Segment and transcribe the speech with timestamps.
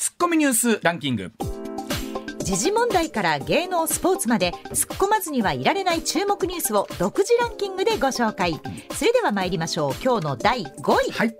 [0.00, 1.30] ツッコミニュースランキング。
[2.38, 8.58] 時事問題から芸能スポーツまで突っ込まずにはいられない注目ニュースを独自ランキングでご紹介。
[8.94, 9.94] それでは参りましょう。
[10.02, 11.36] 今日の第5位、はい。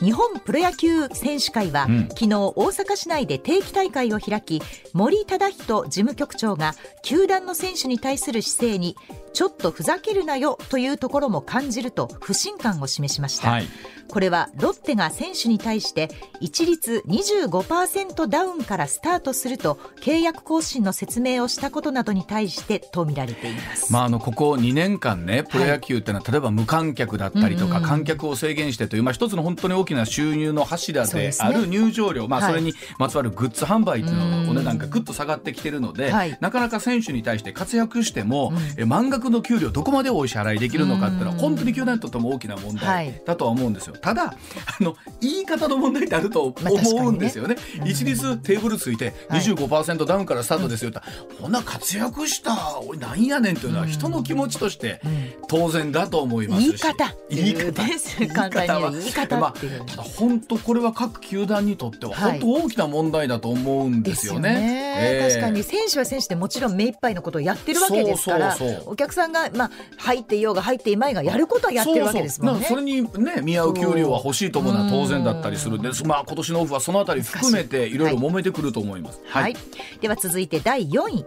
[0.00, 2.08] 日本プロ野球選手会は、うん。
[2.08, 4.60] 昨日大阪市内で定期大会を開き
[4.92, 6.74] 森忠人事務局長が
[7.04, 8.96] 球団の選手に対する姿勢に
[9.32, 13.66] ちょっとふざけるなよというところも感じると不信感を示しました、はい。
[14.10, 16.10] これはロッテが選手に対して
[16.40, 32.50] 一律25%ダウンからスタートすると契約更新の説明をしたことなどに対してと見られています、まあ、あのここ2年間ねプロ野球っていうのは、例えば無観客だったりとか、うんうん観客を制限してという、まあ、一つの本当に大きな収入の柱そうである入場料、まあ、はい。
[32.50, 36.36] それにまつわるグッズ販売っていううんののお値段がぐっと下がってきてるので、はい。
[36.40, 41.38] なかなか選手に対して活躍しても、え満額の給料どこまでお支払いできるのかっていうのはうん。
[41.38, 43.06] 本当に球団にとっても大きな問はい。
[43.12, 43.94] 題だとは思うんですよ。
[44.00, 47.56] ただあの言い方の問題ってあると思うんですよね。
[47.84, 49.40] 一律テーブルついてはい。
[49.40, 51.00] 25%ダウンからスタートですよって、
[51.40, 55.00] ほんな活躍したおいなんやねんっていうのは人の気持ちとして
[55.48, 56.66] 当然だと思いますし。
[56.68, 57.14] 言い方。
[57.30, 57.84] 言い方。
[57.86, 58.26] です。
[58.28, 59.52] 簡単に言い方まあ、
[59.86, 62.40] ただ本当これは各球団にとってははい。
[62.40, 64.96] 本当大きな問題だと思うんですよね。
[64.98, 65.28] ええ。
[65.28, 68.56] 確かに選手は選手でもちろん目いっぱいのことをやってるわけですから
[68.86, 72.66] お客さんが、まあ、入っていようが入っていまいがやることはやってるわけですもんね。
[72.66, 79.20] それにね見合う給料は欲しいと思うのは当然だったりするんですまあ今年のオフはそのあたり含めていろいろ揉めてくると思います。
[79.26, 79.56] はい、
[80.00, 81.24] では続いて第4位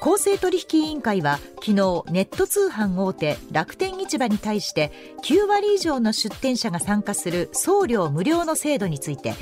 [0.00, 1.72] 公正取引委員会は昨日
[2.10, 4.92] ネット通販大手楽天市場に対して
[5.24, 9.34] 9割以上の出店者が参加する送料無料の制度について、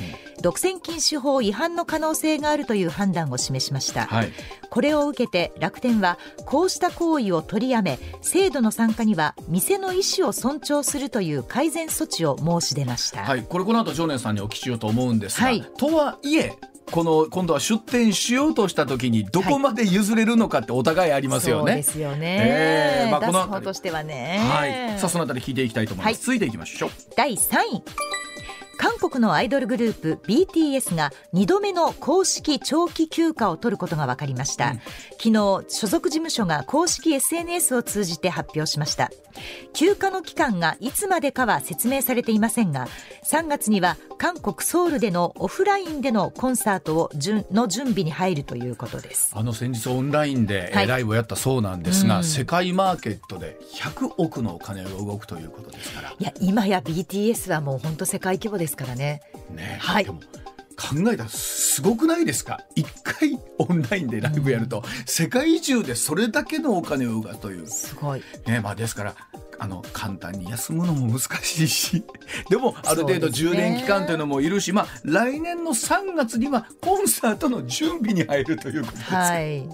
[0.42, 4.32] 独占禁止法違反の可能性があるという判断を示しました、はい。
[4.70, 15.62] これを受けて楽天はこうした行為を取りやめ制度の参加には店の意思を尊重するという改善措置を申し出ました、はい、これこの後常念さんにお聞きしようと思うんですが、はい。
[15.78, 16.56] とはいえ
[16.90, 21.72] この今度は出店しようとした時にどこまで譲れるのかってお互いありますよね。
[21.72, 26.14] そうですよね、ええまあ出このとしてはね、はい、さあそのあたり聞いていきたいと思います。
[26.14, 26.90] はい続いていきましょう。
[27.16, 28.25] 第3位
[28.78, 34.74] 韓国のアイドルグループ BTS が2度目の公式長期休暇を取ることが分かりました、
[35.18, 39.10] 昨日所属事務所が公式 SNS を通じて発表しました。
[39.74, 42.88] 休暇の期間がいつまでかは説明されていませんが
[43.30, 49.32] 3月には韓国ソウルでのオフラインでのコンサートを準の準備に入るということです。
[49.34, 52.24] あの先日オンラインで、ライブをやったそうなんですが、うん。
[52.24, 56.14] 世界マーケットで100億のお金が動くということですから。
[56.18, 59.22] いや今や BTS はもう本当世界規模ですからね。
[59.50, 60.04] ね、はい。
[60.04, 60.20] でも
[60.76, 62.60] 考えたらすごくないですか？
[62.74, 67.66] 一回オンラインでライブやると、世界中でそれだけのお金を生むという。
[67.66, 68.22] すごい。
[68.46, 69.14] ねまあ、ですから
[69.58, 72.04] あの簡単に休むのも難しいし。
[72.50, 79.14] でもある程度充電期間というのもいるし、まあ、来年の3月にはコンサートの準備に入るということです。
[79.14, 79.66] はい。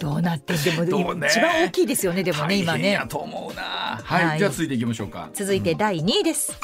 [0.00, 1.28] どうなってでもどうね。
[1.30, 2.78] 一番大きいですよねでもね今ね。
[2.78, 3.06] 大変や。
[3.06, 3.62] と思うな。
[4.02, 4.38] はい、はい。
[4.38, 5.30] じゃあ続いていきましょうか。
[5.32, 6.58] 続いて第2位です。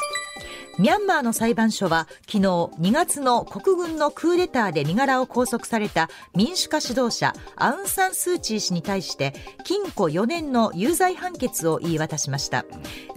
[0.79, 9.33] ミャンマーの裁判所は昨日2月の国軍のクーデターで身柄を拘束された民主化指導者アウン・サン・スー・チー氏に対して
[9.65, 12.63] 禁錮4年の有罪判決を言い渡しました。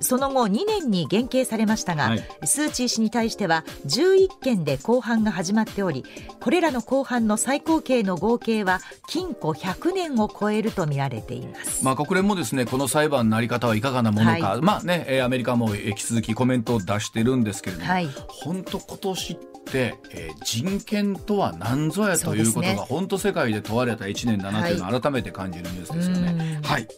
[0.00, 2.28] その後2年に減刑されましたが、はい。
[2.43, 6.05] スー・チー氏に対しては11件で公判が始まっており
[6.41, 11.84] これらの公判の最高刑の合計は禁錮100年を超えるとみられています。
[11.84, 14.61] まあ、国連もですねこの裁判のあり方はいかがなものか、はい。
[14.62, 18.08] まあね、えーアメリカも引き続きコメントを出してるんですけれども、はい。
[18.28, 26.58] 本当今年って、えー人権とは何ぞやということが本当世界で問われた1年だなというのを改めて感じるニュースですよね。
[26.58, 26.88] うんはい、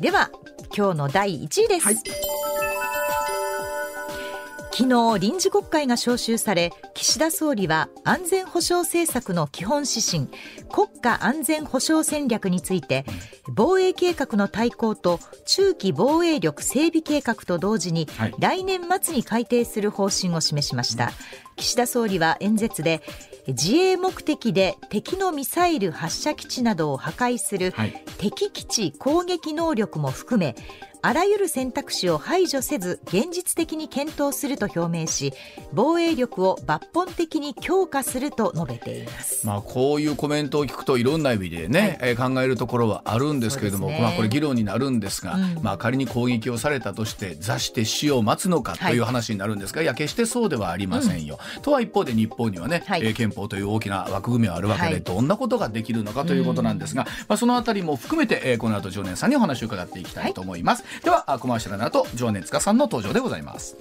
[0.00, 0.30] では
[0.76, 1.96] 今日の第1位です、はい
[4.78, 10.28] 昨日臨時国会が召集され岸田総理は安全保障政策の基本指針
[10.70, 13.06] 国家安全保障戦略について
[13.54, 18.34] 防衛計画の大綱と中期防衛力整備計画と同時にはい。
[18.38, 21.10] 来年末に改定する方針を示しました。
[21.56, 23.00] 岸田総理は演説で
[23.46, 28.04] 自衛目的で敵のミサイル発射基地などを破壊するはい。
[28.18, 30.54] 敵基地攻撃能力も含め
[31.06, 35.32] あらゆる選択肢を排除せず現実的に検討すると表明し
[35.72, 39.46] 防衛力を抜本的に強化すると述べています。
[39.46, 44.00] まあ、こういうコメントを聞くといろんな意味でね、えー考えるところはあるんですけれども、ね。
[44.00, 45.62] まあ、これ議論になるんですが、うん。
[45.62, 51.38] まあ、仮に攻撃をされたとして座して死を待つのかという話になるんですが、い、や決してそうではありませんよ。
[51.62, 53.04] とは一方で日本にはね、はい。
[53.04, 55.02] えー憲法という大きな枠組みはあるわけで、はい。
[55.02, 60.84] どんなことができるのかということなんですが、まあ、そのあたりも含めて、えーこの後常念さんにお話を伺っていきたいと思います。
[61.02, 63.76] ではあコマーシャルの後常念塚さんの登場でございます。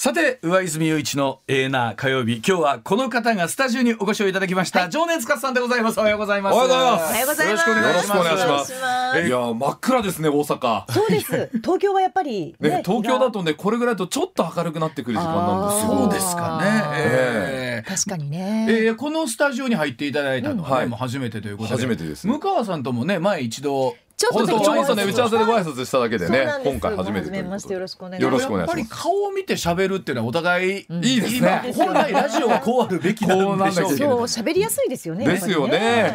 [0.00, 6.00] さて上泉雄一のエーナー火曜日今日はこの方がスタジオにお越しをいただきました、情熱活さんでございます。
[6.00, 6.54] おはようございます。
[6.54, 7.04] おはようございます。
[7.04, 7.68] おはようございます。
[7.68, 8.72] よろしくお願いします。
[8.72, 10.90] いやー真っ暗ですね大阪。
[10.90, 11.50] そうです。
[11.60, 15.98] 東京はやっぱりね東京だとねこれぐらいだとちょっと明るくなってくる時間なんですよ。
[15.98, 16.82] そうですかね。
[16.94, 17.94] えー。
[17.94, 20.86] 確かにね、えーこのスタジオに入っていただいたのは、ねはい。
[20.86, 21.76] もう初めてということで。
[21.76, 28.22] 初めてです向川さんともね前一度ちょっとちょっとね打ち合わせでご挨拶拶しただけでね今回初めてというましてよことでろしくお願いします。
[28.22, 28.78] よろしくお願いします。
[28.78, 31.04] やっぱり顔を見て喋るっていうのはお互い、ん。
[31.04, 31.72] いいですね。
[31.74, 33.96] 今本来ラジオはこうあるべきなんでしょう。
[33.96, 35.78] けれどそう喋りやすいですよねですよね。
[35.78, 36.14] ね。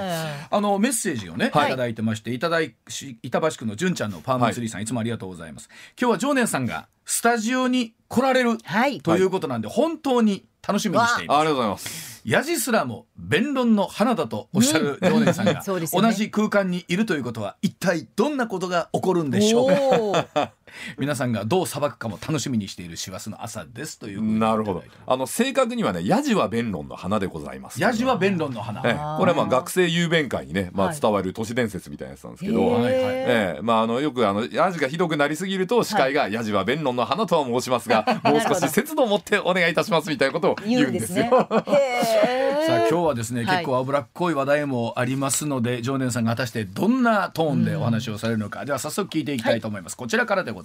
[0.52, 1.68] あのメッセージをね、はい。
[1.68, 5.70] い、ただいてましていただいし板橋区の純ちゃんのパームツリーさん、い、つもありがとうございます。
[6.00, 9.02] 今日は常念さんがスタジオに来られるはい。
[9.02, 11.38] ということなんで、本当に楽しみにしています。
[11.40, 12.22] ありがとうございます。
[12.26, 20.52] ヤジすらも弁論の花だとおっしゃる常念さんが、同じ空間にいるということは一体どんなことが起こるんでしょうか？
[20.98, 24.84] 皆さんがどう裁くかも楽しみにしている師走の朝ですということでなるほど。
[25.08, 27.82] あの正確にはねヤジは弁論の花でございます。
[27.82, 29.18] ヤジは弁論の花、ええ。
[29.18, 31.00] これはまあ学生雄弁会にねまあはい。
[31.00, 32.68] 伝わる都市伝説みたいなやつなんですけへど。
[32.68, 33.62] はいええ。
[33.62, 41.26] まああのよくあのヤジがひどくなりすぎると司会がヤジは弁論の花とは申しますが もう少し節度を持ってお願いいたしますみたいなことを言うんですよ。
[42.66, 43.58] さあ今日はですね、はい。
[43.58, 50.65] 結構脂っこい話題もありますので常念さんが果たしてどんなトーンでお話をされるのか、では早速聞いていきたいと思います、こちらからでござ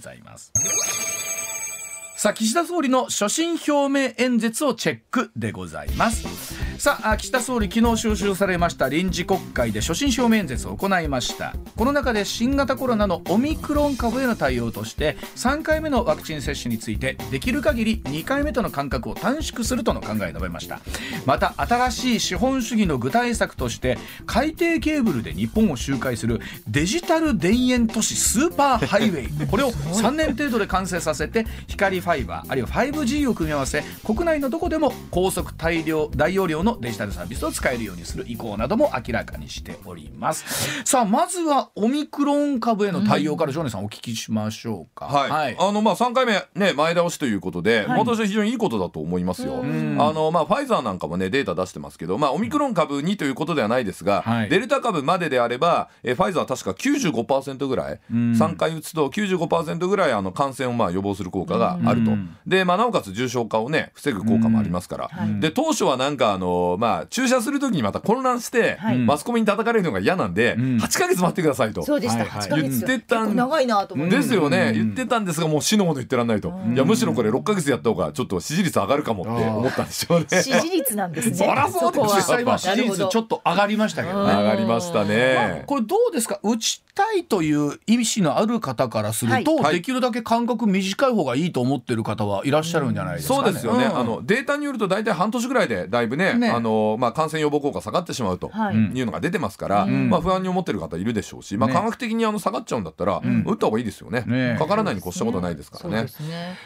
[2.15, 6.60] さあ岸田総理の所信表明演説をチェックでございます。
[6.81, 11.53] さあ岸田総理昨日招集されました臨時国会で所信表明演説を行いました。
[11.75, 20.79] この中で新型コロナのオミクロン株への対応として3回目のワクチン接種についてできる限り2回目との間隔を短縮するとの考えを述べました。
[21.27, 29.47] また新しい資本主義の具体策として海底ケーブルで日本を周回するデジタル田園都市スーパーハイウェイ。
[29.47, 40.83] これを3年程度で完成させて光ファイバーあるいは 5G を組み合わせ国内のどこでも高速大量大容量のデジタルサービスを使えるようにする意向なども明らかにしております。
[40.85, 45.05] さあまずはオミクロン株への対応からジョネさんお聞きしましょうか。
[45.05, 47.99] はい、あのまあ3回目ね前倒しということで、はい。
[47.99, 49.63] 私は非常にいいことだと思いますよ。
[49.63, 49.97] ん。
[49.99, 54.49] あのまあファイザーなんかもねデータ出してますけど、まあオミクロン株にということではないですが、はい。
[54.49, 58.31] デルタ株までであれば、えファイザーは確か95%ぐらい、ん。
[58.33, 62.11] 3回打つと95%ぐらいあの感染をまあ予防する効果があると。
[62.11, 62.37] うん。
[62.45, 65.09] でまあなおかつ重症化をね防ぐ効果もありますから。
[65.09, 65.39] はい。
[65.39, 68.97] で当初はなんかあのまあ注射する時にまた混乱して、はい。
[68.97, 70.77] マスコミに叩かれるのが嫌なんで、ん。
[70.77, 71.83] 8ヶ月待ってくださいと。
[71.83, 72.41] そうでした、はいはい。
[72.41, 72.85] 8ヶ月。
[72.85, 74.73] 言ってたん長いなと思って、ですよね、うん。
[74.73, 80.41] 言ってたんですがもう死のもの言ってらんないと、いやむしろこれ6ヶ月やった方がちょっと支持率上がるかもって思ったんでしょうね。
[80.41, 81.35] 支持率なんですね。
[81.35, 82.57] そらそうです実際は。
[82.57, 84.33] 支持率ちょっと上がりましたけどね。
[84.33, 86.39] 上がりましたね、これどうですか？
[86.43, 89.75] 打ちたいという意思のある方からすると、はい。
[89.75, 93.43] できるだけ間隔短い方がいいと思ってる方はいらっしゃるんじゃないですか、ね。
[93.43, 93.97] そうですよね、ん。
[93.97, 96.49] あのデータによると大体半年ぐらいでだいぶねね。
[96.49, 98.75] あの、まあ、感染予防効果下がってしまうとはい。
[98.75, 100.09] いうのが出てますから、ん。
[100.09, 104.23] まあ、不安に思ってる方いるでしょうし、まあ、ね科学的にあの下がっちゃうんだったら、打った方がいいですよね。
[104.27, 104.57] ね。
[104.59, 106.07] かからないに越したことはないですからね。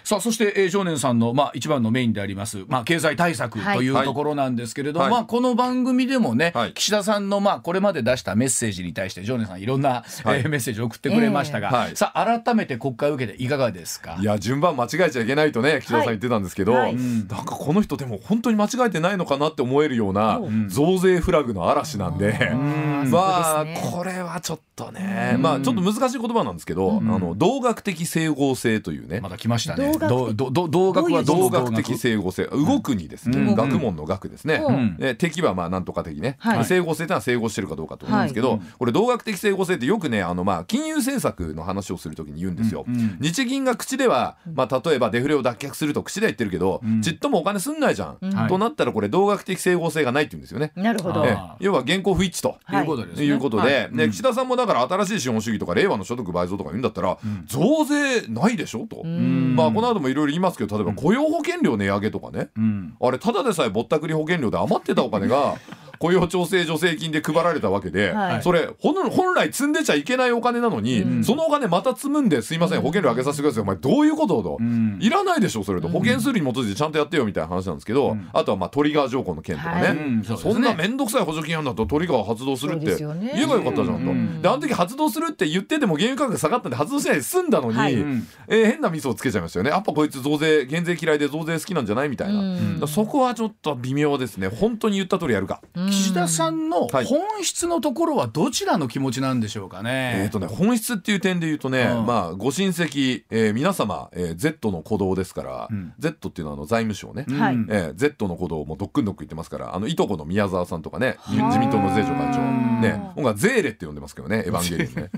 [0.04, 3.78] さあそして、えー、少年さんの、まあ、一番のメインであります、まあ、経済対策はい。
[3.78, 5.12] というところなんですけれど、はい。
[5.12, 6.74] まあ、この番組でもね、はい。
[6.74, 10.40] 岸田さんの、まあ、これまで出したメッセージに対して少年さんいろんな、はい。
[10.40, 14.18] えーメッセージを送ってくれましたが、さあ改めて国会を受けていかがですか？
[14.22, 16.96] いや順番間違えちゃいけないとね岸田さん言ってたんですけど、はい。
[16.96, 17.02] な
[17.42, 20.70] んかこの人でも本当に間違えてないのかなって思えるようなうん。
[20.70, 29.92] 増税フラグの嵐なんで、ん まあ、これはちょっとね、まあちょっと難しい言葉なんですけど、あの同学的整合性というね、まだ来ましたね。
[29.94, 32.46] 同学どどど同学は同学的整合性。
[32.46, 33.56] 動くにですね、うん。
[33.56, 34.62] 学問の学ですね、
[35.00, 36.66] う敵はまあなんとか的ね、はい。
[36.66, 38.60] 整合性というのは整合してるかどうかと思うんですけど、はい。
[38.78, 42.96] これ同学的整合性ってよくねあのまあ金融政策の話をするときに言うんですよ、うん。
[42.96, 43.18] うん。
[43.20, 47.02] 日銀が口では、まあ、例えばデフレを脱却すると口では言ってるけど、ん。
[47.02, 48.50] ちっともお金すんないじゃん、はい。
[48.50, 50.72] となったらこれ同学的整合性がないって言うんですよね。
[50.76, 51.26] なるほど。
[51.60, 52.58] 要は現行不一致と。
[52.64, 52.82] はい。
[52.82, 53.26] いうことですね。
[53.26, 59.56] いうことで、岸田さんもだから新しい資本主義とか令和の所得倍増とか言うんだったら、増税ないでしょと、ん。
[59.56, 62.96] まあこの後もいろいろ言いますけど例えば雇用保険料値上げとかね、うん。
[63.00, 65.56] あれただでさえぼったくり保険料で余ってたお金が
[66.00, 68.44] 雇用調整助成金で配られたわけで、はい。
[68.44, 73.64] それ本本来積んでちゃいけないお金なのに、そのお金また積むんですいません保険料上げさせてください。
[73.64, 74.98] お前どういうことと、ん。
[75.02, 75.88] いらないでしょそれと。
[75.88, 79.98] 保険数理に基づいてちゃんとやってよみたいな話なんですけど、あとはまあトリガー条項の件とかね、はい。
[79.98, 80.40] うんそね。
[80.40, 84.42] そんな面倒くさい補助金あんだとトリガー発動するって言えばよかったじゃんと、うん。
[84.42, 87.96] であの時発動するって言ってても原油価格下がったんで発動しないで済んだのに、はい。
[87.96, 88.28] うん。
[88.48, 89.70] えー変なミスをつけちゃいましたよね。
[89.70, 94.48] やっぱこいつ増税減税嫌いで増税好きなんじゃないみたいな、そこはちょっと微妙ですね。
[94.48, 97.06] 本当に言った通りやるか、うん岸田さんのはい。
[97.06, 100.14] 本質のところはどちらの気持ちなんでしょうかね。
[100.18, 102.06] えーとね、本質っていう点で言うとね、うん。
[102.06, 105.94] まあ、ご親戚、えー皆様、えー Z の鼓動ですから、うん。
[106.00, 107.40] Z っていうのはあの財務省ね、うん。
[107.40, 107.56] はい。
[107.70, 112.42] えー Z の鼓動もどっくんどっくん言ってますからあのいとこの宮沢さんとかね自民党の税調会長。
[112.42, 113.02] うんね。
[113.16, 115.10] 僕はゼーレって呼んでますけどね エヴァンゲリオンね。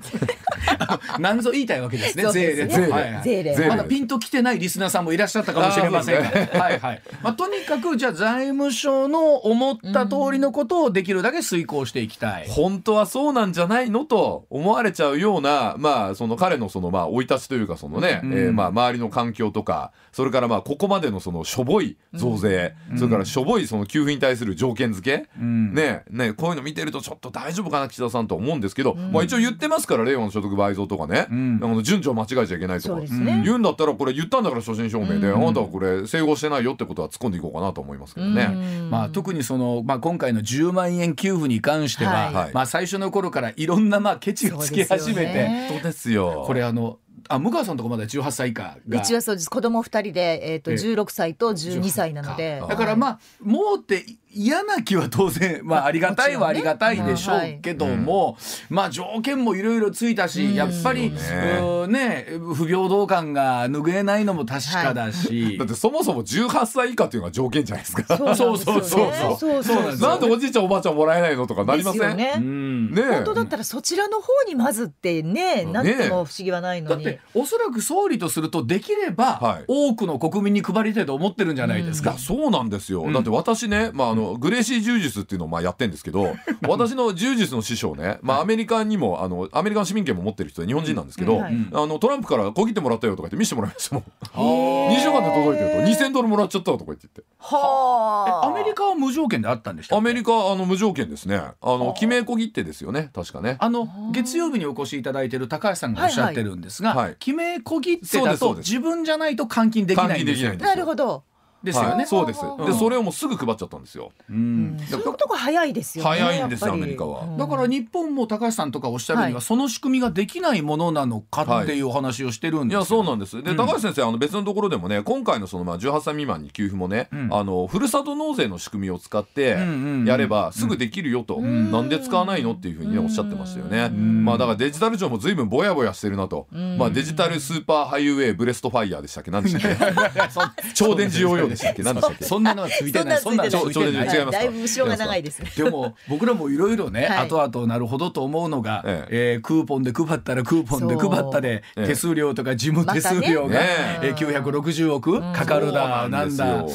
[1.19, 2.23] なんぞ言いたいわけですね。
[2.23, 2.67] そうですね。
[2.67, 2.91] 税で。
[2.91, 3.23] はいはい。
[3.23, 7.01] 税で税でまだピンときてないリスナーさんもいらっしゃったかもしれませんが、あーそうですはいはい。
[7.23, 12.47] まあとにかくじゃあ財務省の思った通りのことをできるだけ遂行していきたい。
[12.49, 18.33] 本当はそうなんじゃないのと思われちゃうようなまあその彼のそのまあ生い立ちというかそのね、うん。
[18.33, 25.73] えーまあ周りの環境とかそれからまあここまでのそのしょぼい増税、それからしょぼいその給付に対する条件付け、うん。
[25.75, 31.59] ねねこういうの見てるとちょっと大丈夫かな岸田さんと思うんですけど、まあ一応言ってますから令和の所得倍増とかね、ん。
[31.63, 32.99] あの順序を間違えちゃいけないとか。
[32.99, 33.41] ね。
[33.45, 33.61] 言うん。
[33.61, 35.43] だったらこれ言ったんだから所信証明で、うん。
[35.43, 38.47] あなたはこれ整合してないよってことは突っ込んでいこうかなと思いますけどね。
[38.89, 42.53] まあ、特にその、まあ、今回の10万円給付に関しては、はい。
[42.53, 45.51] まあ、最初の頃からいろんなまあケチがつき始めて、そうですよ。
[45.51, 46.99] ね本当ですよこれあの
[47.29, 49.01] あ向川さんとこまだ18歳以下が。
[49.01, 49.49] うちはそうです。
[49.49, 50.77] 子供二人で、えー、とええ。
[50.77, 52.61] 16歳と12歳なので。
[52.63, 54.05] あだからまあもうって
[54.37, 58.37] 嫌な気は当然、まあ、ありがたいはありがたいでしょうけども、
[58.69, 60.53] まあ条件もいろいろついたし、うん。
[60.53, 68.17] やっぱり、そうんね不平等感が拭えないのも確かだし、だってそもそも18歳以下っていうのが条件じゃないですか。
[68.17, 69.37] そうそうそうそう。
[69.39, 72.01] そうそうなんですよなんでおじいちゃんおばあちゃんもらえないのとかなりません？
[72.01, 72.33] ですよね。
[72.37, 72.91] うん。
[72.91, 73.05] ねえ。
[73.15, 79.65] 本当だったらそちらの方にまずってねなっても不思議はないのに、だっておそらく総理とするとできれば、はい。
[79.67, 82.17] 多くの国民に配りたいと思ってるんじゃないですか。
[82.17, 83.13] そうなんですよ、ん。
[83.13, 86.35] だって私ね、まあ、あのグレーシー柔術っていうのをまあやってんですけど
[86.67, 91.53] 私の柔術の師匠ね、まあ、アメリカにもあのアメリカの市民権も持ってる人で日本人なんですけど、うんはい。
[91.73, 94.27] あのトランプから小切ってもらったよとか言って見せてもらいましたもんあ。
[94.37, 97.23] ー2週間で届いてると2000ドルもらっちゃったとか言って言って。
[97.39, 98.47] はあ。
[98.47, 99.99] えアメリカは無条件であったんでしたっけ？
[99.99, 101.37] アメリカあの無条件ですね。
[101.37, 103.57] あの決め小切手ですよね確かね。
[103.59, 106.97] あの月曜日にお越しいただいている高橋さんがおっしゃってるんですが、はい。
[107.05, 108.69] はい記名小切手そうだとですそうです。
[108.71, 110.49] 自分じゃないと換金できないんですよ。
[110.49, 111.23] 換金できないんですなるほど、
[111.63, 111.89] ですよね。
[111.95, 112.41] はい、そうです。
[112.45, 112.65] うん。
[112.65, 114.11] でそれをもうすぐ配っちゃったんですよ。
[114.29, 116.09] ううんん、そういうことが早いですよね。
[116.09, 117.23] 早いんですよアメリカは。
[117.23, 117.37] うん。
[117.37, 122.79] だから日本も高橋さんとかおっしゃるには、はいその仕組みができないものなのかっていうお話をしてるんですよ。
[122.79, 122.81] い。
[122.81, 123.57] やそうなんですで、うん。
[123.57, 127.29] 高橋先生あの別のところでもね今回のそのまあ18歳未満に給付もね、うん。
[127.33, 130.05] あのふるさと納税の仕組みを使ってうんうんうん。
[130.05, 131.71] やればすぐできるよと、ん。
[131.71, 134.25] なんで使わないのっていうふうにねおっしゃってましたよね、ん。
[134.25, 136.77] まあだからデジタル庁も随分ぼやぼやしてるなと、ん。
[136.77, 139.31] まあデジタルスーパーハイウェイブレストファイヤーでしたっけ？
[139.31, 140.63] 何でしたっけ？
[140.73, 141.83] 超電磁ヨーヨーでしたっけ？
[141.83, 142.25] 何でしたっけ？
[142.25, 143.21] そんなのはついてない。
[143.21, 144.31] そんなのついてない。
[144.31, 145.41] だいぶ後ろが長いです。
[145.41, 147.27] ねでも僕らもいろいろね、はい。
[147.27, 149.37] 後々なるほどと思うのが、ええ。
[149.39, 153.67] ークーポンで配ったらクーポンで配ったで手数料とか事務手数料が、またね。
[154.03, 156.65] えー960億かかるだ、ななんんだ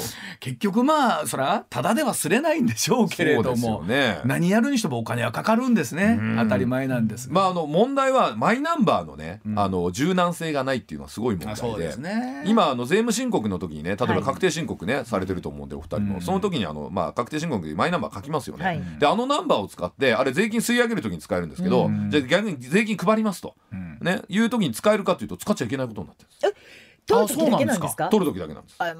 [0.42, 4.20] 結局まあそらただではすれないんでしょうけれども、よね。
[4.24, 6.18] 何やるにしてもお金はかかるんですね。
[6.20, 6.36] うん。
[6.36, 7.28] 当たり前なんです。
[7.28, 9.58] が、まああの問題はマイナンバーのね、うん。
[9.58, 11.96] あの柔軟性がないっていうのはすごい問題で。
[11.96, 12.42] ね。
[12.44, 16.20] 今あの税務申告の時にね例えはいば確定申告ね、されてると思うんでお二人も、うん。
[16.20, 18.82] その時にあの、まあ、確定申告でマイナンバー書きますよね、はい。
[18.98, 22.10] であのナンバーを使ってあれ税金吸い上げる時に使えるんですけど、うん。
[22.10, 23.98] じゃあ逆に税金配りますと、うん。
[24.02, 28.08] ね、いう時に使えるかというと使っちゃいけないことになってるんです取る時だけなんですか。
[28.08, 28.76] 取る時だけなんです。
[28.78, 28.94] あ、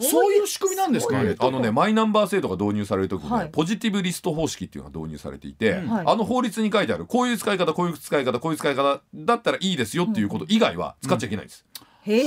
[0.00, 1.18] そういう仕組みなんですか？
[1.18, 3.48] あのねマイナンバー制度が導入される時にね、はい。
[3.50, 11.64] ポジティブリスト方式っていうのが導入されていて、あの法律に書いてあるこういう使い方こういう使い方こういう使い方だったらいいですよっていうこと以外は使っちゃいけないんです、
[12.02, 12.26] へえ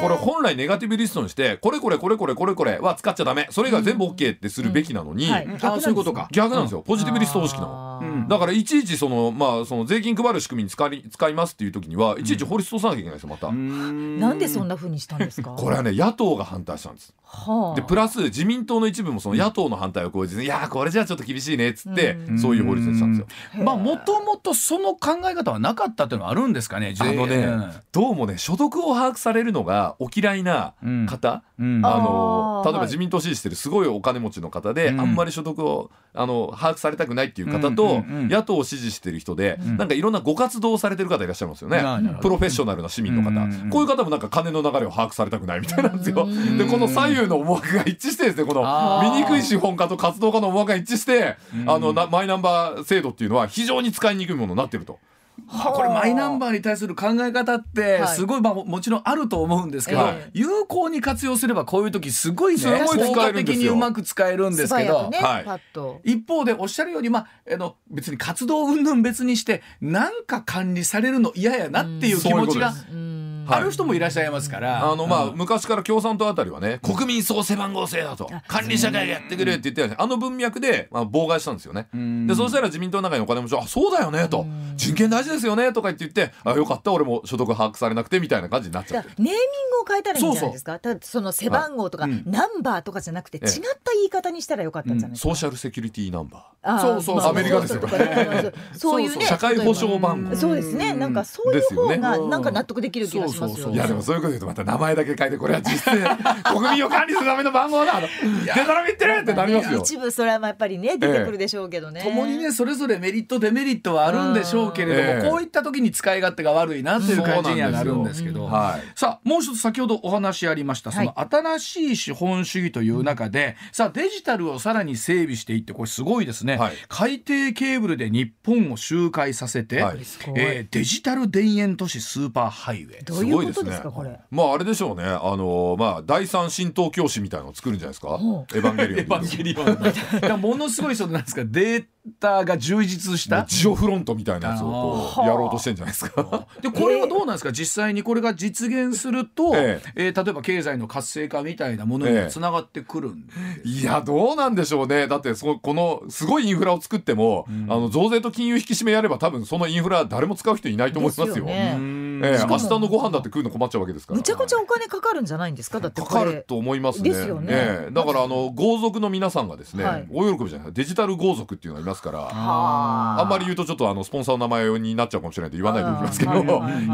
[0.00, 3.48] これ本来ネガティブリストにしてこれこれこれこれこれこれは使っちゃダメ。
[3.50, 5.32] それ以外全部 OK ってするべきなのに、うん。
[5.32, 5.46] はい。
[5.46, 6.28] うんあそういうことか。
[6.32, 6.82] 逆なんですよ。
[6.82, 7.85] ポジティブリスト方式なの。
[8.28, 13.52] だからいちいちそのまあその税金配る仕組みに使い使いますっていう時にはいちいち法律通さなきゃいけないんですよまた。
[13.52, 15.50] ななんでそんな風にしたんですか？
[15.50, 17.14] これはね野党が反対したんです。
[17.26, 17.74] はあ。
[17.74, 22.38] でプラス自民党の一部もその野党の反対を超えて、いやーこれじゃあちょっと厳しいねっつって、うん。
[22.38, 23.64] そういう法律にしたんですよ。
[23.64, 30.74] まあもともとその考え方はなかったっていうのはあるんですかねあのね、うんどうもね所得を把握されるのがお嫌いな
[31.06, 31.80] 方、うん。
[31.84, 35.00] あのあー例えば自民党支持してるすごいお金持ちの方で、うん。
[35.00, 39.76] あんまり所得をあの把握されたくないっていう方と、うんうんうん野党を支持してる人で、ん。
[39.76, 41.78] なんかいろんなご活動をされてる方いらっしゃいますよね、
[42.20, 46.24] プロフェッショナルな市民の方、うんうんこういう方もなんか金の流れを把握されたくないみたいなんですよ。
[46.24, 46.58] うん。
[46.58, 48.62] でこの左右の思惑が一致してですねこの
[49.02, 51.70] 醜い資本家と活動家の思惑が一致して、うん。
[51.70, 54.98] あのなマイナンバー制度っていうのは非常に使いにくいものになってると。
[55.46, 55.72] まあ。
[55.72, 58.16] これマイナンバーに対する考え方ってはい。
[58.16, 62.62] すごいまあももちろんあると思うんですけど、はい有効に活用すればこういう時すごいね。
[62.86, 65.60] 効果的にうまく使えるんですけど、ね、は
[66.04, 66.12] い。
[66.12, 73.15] 一方でおっしゃるように、まあ、あの別に活動云々別にしてなんか管理されるの嫌やなっていう気持ちがうん
[73.48, 74.90] ある人もいらっしゃいますから。
[74.90, 75.36] あのまあ、うん。
[75.36, 78.30] 昔から共産党あたりはね国民総背番号制だと。
[78.48, 81.88] 管理社会がやってくれって言ってあの文脈で、まあ、妨害したんですよね。
[81.96, 82.26] ん。
[82.26, 84.46] でそうしたら自民党の中にお金持ちはあそうだよねと。
[84.76, 89.10] 人権大事ですよねとか言って言ってあよかった俺も所得把握されなくてみたいな感じになっちゃって。
[89.18, 89.36] ネーミング
[89.82, 90.78] を変えたらいいんじゃないですか？
[90.78, 93.44] ただその背番号とか、ナンバーとかじゃなくて違え。
[93.44, 97.80] えった言い方にしたらよかったんじゃないですか、ソーシャルセキュリティナンバあーそうそうまあアメリカですよ。
[97.80, 99.16] そうそうそうそういう。
[99.16, 100.36] ね社会保障番号。
[100.36, 100.92] そうですね。
[100.94, 103.64] なんかそういう方がなんか納得できる気がしますそうそう。
[103.64, 105.90] そうよねーいやでもそういうこと言うとまた名前だけ書いてこれは実質
[106.44, 108.06] 国民を管理するための番号だと
[108.44, 109.78] でたらめ言ってるってなりますよ。
[109.80, 115.30] 一部それはまあやっぱりね出てくるでしょうけどね、共にねそれぞれメリットデメリットはあるんでしょうけれども、ええ。
[115.30, 118.82] こういった時に使い勝手が悪いなっていう感じにはなるんですけど、そうなんはい。
[118.94, 120.92] さあもう一つ先ほどお話ありました。
[120.92, 126.72] その新しい資本主義という中で、さあデジタルをさらに整備していってこれすごいですね、はい。
[126.88, 129.98] 海底ケーブルで日本を周回させて、はい。
[130.36, 133.04] えーデジタル田園都市スーパーハイウェイ。
[133.30, 134.18] どういですかこれ。
[134.30, 135.04] まああれでしょうね。
[135.04, 138.18] あのまあ第三神道教師みたいなのを作るんじゃないですか？
[138.18, 139.00] ほエヴァンゲリオン。
[139.00, 139.66] エヴァンゲリオン。
[140.20, 141.44] だからものすごいそのなんですか？
[141.44, 141.86] デー
[142.20, 143.44] タが充実した？
[143.44, 146.46] ジオフロントみたいなやつをこうやろうとしてんじゃないですか。
[146.62, 150.08] でこれはどうなんですか、実際にこれが実現すると、ええ。
[150.10, 153.32] ー例えば経済の活性化みたいなものにつながってくるんで
[153.64, 155.06] す、いやどうなんでしょうね。
[155.08, 161.26] だってそこのすごいインフラを作っても、あの増税と金融引き締めやれば多分そのインフラ誰も使う人いないと思いますよ。
[161.26, 161.74] ですよね。
[161.76, 162.20] うん。
[162.24, 164.16] ええ明日のご飯だって食うの困っちゃうわけですから。
[164.16, 165.80] むちゃくちゃお金かかるんじゃないんですか？
[165.80, 167.10] だってかかると思いますね。
[167.10, 167.46] ですよね。
[167.50, 167.90] ええ。
[167.92, 170.08] だからあの豪族の皆さんがですね、はい。
[170.10, 172.18] 大喜びじゃないデジタル豪族っていうのがいますから。
[172.20, 176.32] はあんまり言うとちょっとあのスポンサーの名前になっちゃうかもしれないと言わないでおきますけど、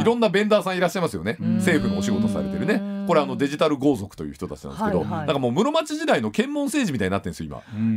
[0.01, 1.37] いろんなベンダーさんいらっしゃいますよね。
[1.57, 5.27] 政府のお仕事されてるねこれあのデジタル豪族という人たちなんですけど、はいはい。
[5.27, 7.63] なんかもう室町時代の検問政治みたいになってるんですよ今。
[7.75, 7.97] うん。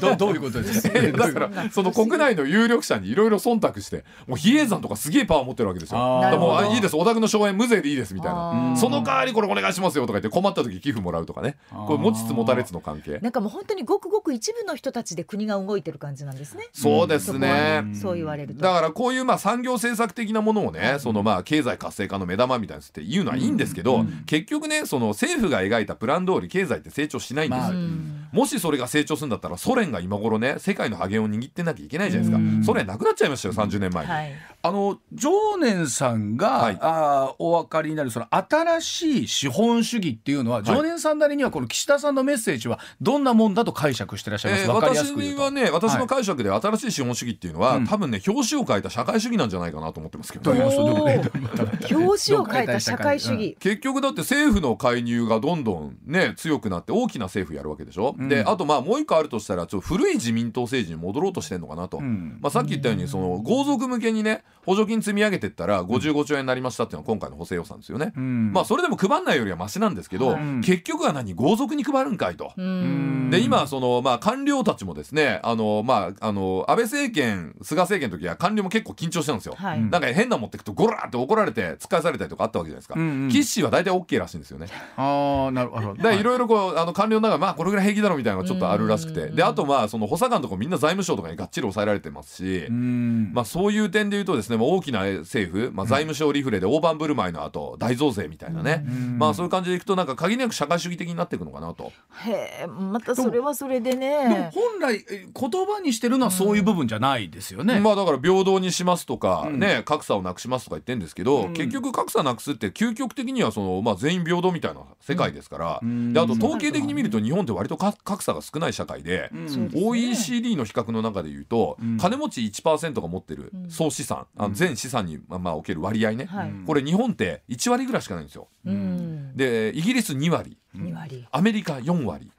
[0.00, 1.00] ど どういうことですか？
[1.00, 6.20] だからその国内の有力者にいろいろ忖度してもう比叡山とかすげえパワー持ってるわけですよ。
[6.22, 6.96] だもういいです。
[6.96, 8.76] お宅の荘園無税でいいですみたいあなー。
[8.76, 11.56] その代わりこれお願いしますよとか言って困った時寄付もらうとかね。
[11.70, 13.18] これ持ちつ持たれつの関係。
[13.20, 16.68] なんかもう本当にごくごく一部の人たちで国が動いてる感じなんですね。
[16.72, 17.82] そうですね。
[17.82, 18.62] ねそう言われると。
[18.62, 27.58] だからこういうまあ産業政策的なものをね、そのまあ経済活性化の目玉みたいなやつって言うのはいいんですけど、結局ねその政府が描いたプラン通り経済って成長しないんです。
[27.58, 27.64] よ。
[27.64, 28.28] まあうん。
[28.32, 32.64] もしそれが成長するんだったらソ連が今頃ね世界の覇権を握ってなきゃいけないじゃないですか。
[32.64, 34.10] ソ連なくなっちゃいましたよ30年前に。
[34.10, 34.32] はい。
[34.62, 36.78] あの常念さんが、はい。
[36.80, 40.62] あーお分かりになるその新しい資本主義っていうのは、い。
[40.64, 47.86] 常念さんなりにはこの岸田さんのメッセージはどんなもんだと解釈してらっしゃいます、えー私はね私の解釈で新しい資本主義っていうのは、うん。
[47.86, 50.44] 多分ね表紙を変えた社会主義なんじゃないかなと思ってますけど。
[50.44, 53.58] どういうことどういうおー表紙を変えた社会主義。
[53.60, 58.28] 結局だって政府の介入がどんどんね強くなって大きな政府やるわけでしょ、うん。
[58.28, 62.38] であとまあもう一個あるとしたらちょっと古い自民党政治に戻ろうとしてんのかなと、うん。
[62.40, 68.52] まあ、さっき言ったようにその豪族向けにね補助金積み上げてったら55兆円になりましたっていうのは今回の補正予算ですよね、うん。
[68.52, 71.34] まあそれでも配んないよりはマシなんですけど、うん結局は何？
[71.34, 72.52] 豪族に配るんかいと。
[72.56, 73.28] うん。
[73.30, 79.54] で今そのまあ官僚たちもですねあのまああの安倍政権菅政権の時は官僚も結構緊張してたんですよ。
[79.56, 79.78] はい。
[79.78, 82.94] うんなんか変な持ってくとゴラーって怒られて突っ返されたりとかあったわけじゃないですか。
[82.96, 83.28] うんうん。
[83.28, 84.68] 岸は大体 OK らしいんですよね。
[84.96, 92.66] ああなるほどでいろいろこうあの官僚の中でまあこれぐらい平気だろうみたいなのがちょっとあるらしくてであとまあその補佐官とかみんな財務省とかにがっちり抑えられてますし。
[92.68, 101.92] うんまあ、そういう点で言うとですね、まあ、大きな政府、まあ、財務省リフレで大盤振る舞いの後大増税みたいなね、うんまあそういう感じでいくとなんか限りなく社会主義的になっていくのかなと。
[102.24, 104.50] へえ、またそれはそれででもね。
[104.54, 107.80] 本来え言葉にしてるのはそういう部分じゃないですよね。
[107.80, 116.12] まあだから平等にしますとか、うんね格差をなくしますとか言ってんですけど、うん結局格差なくすって究極的にはその、まあ、全員平等みたいな世界ですから、うん。
[116.12, 119.70] であと統計的に見ると日本って割とか格差が少ない社会で、うん。
[119.74, 121.98] OECD の比較の中で言うと、うん。
[121.98, 126.52] 金持ち1%が持ってるうん総資産、あの全資産に、まあまあ、おける割合ね、はい。
[126.66, 128.48] これ日本って1割ぐらいしかないんですよ。
[128.66, 129.36] うん。
[129.36, 131.26] でイギリス2割二割。
[131.30, 132.30] アメリカ4割。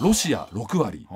[0.00, 1.06] ロシア6割。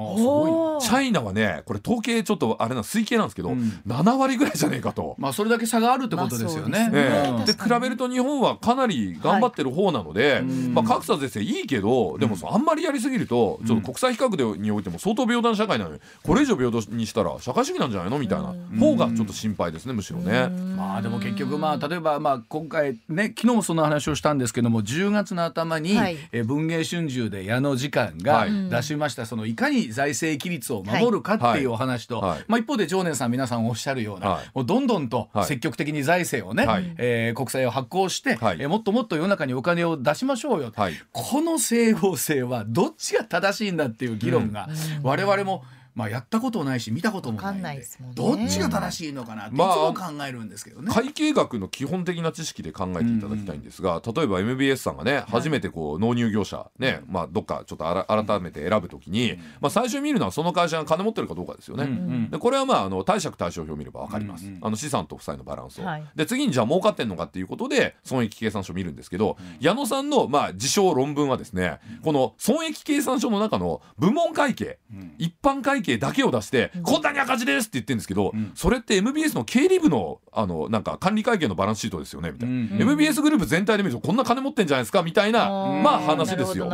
[0.80, 3.80] チャイナはねこれ統計ちょっとあれな推計なんですけど、うん。
[3.86, 5.14] 7割ぐらいじゃねえかと。
[5.18, 6.78] まあそれだけ差があるってことですよね。
[6.78, 6.90] まあですね。
[6.94, 10.74] ええうんで比べると日本はかなり頑張ってる方なので、ん。
[10.74, 20.48] まあ、格差是正いいけどでもあんまりやりすぎるとちょっと国際比較でにおいても相当平等な社会なのにこれ以上平等にしたら社会主義なんじゃないのみたいな方がちょっと心配ですねむしろね。
[20.48, 26.16] まあでも結局まあ例えばまあ今回ね昨日もその話をしたんですけども10月の頭に、はい。
[26.32, 28.70] えー文藝春秋で矢野次官がはい。
[28.70, 29.26] 出しました。
[29.26, 34.50] そのいかに財政規律を守るかっていうお話と、まあ一方で常念さん皆さんおっしゃるような、はい。
[34.54, 35.44] もうどんどんとはい。
[35.44, 36.94] 積極的に財政をね、はい。
[36.96, 38.56] えー国債を発行して、はい。
[38.60, 40.94] えーもっともっと世の中にお金を出しましょうよ、はい。
[41.12, 44.68] この整合性はどっちが正しいんだっていう議論が
[45.02, 45.64] 我々も
[45.98, 48.14] まあやったことないし見たこともないんでないですもんね。
[48.14, 50.92] どっちが正しいのかなっていつまあも考えるんですけどね。
[50.92, 61.82] 会計学の基本的な知識で考えていただきたいんですが、例えば MBS さんがね初めてこう納入業者ね、まあ、どっかちょっとあら改めて選ぶときに、まあ、最初に見るのはその会社が金持ってるかどうかですよね。
[61.82, 62.30] うんうん。
[62.30, 66.04] でこれはまああの貸借対照表を見れば分かります、うんうんあの資産と負債のバランスを、はい。
[66.14, 75.14] で次にじゃあ儲かってんのかっていうことで損益計算書を見るんですけど、矢野さんのまあ自称論文はですね、この損益計算書の中の部門会計、ん。
[75.18, 78.52] 一般会計だけを出して、こんなに赤字ですって言ってるんですけど、ん。
[78.54, 82.82] それって MBS の経理部のあのなんか管理会計のバランスシートですよねみたいな、うん。
[82.82, 85.80] MBS グループ全体で見るとこんな金持ってんじゃないですかみたいなー。
[85.80, 86.68] まあ話ですよ。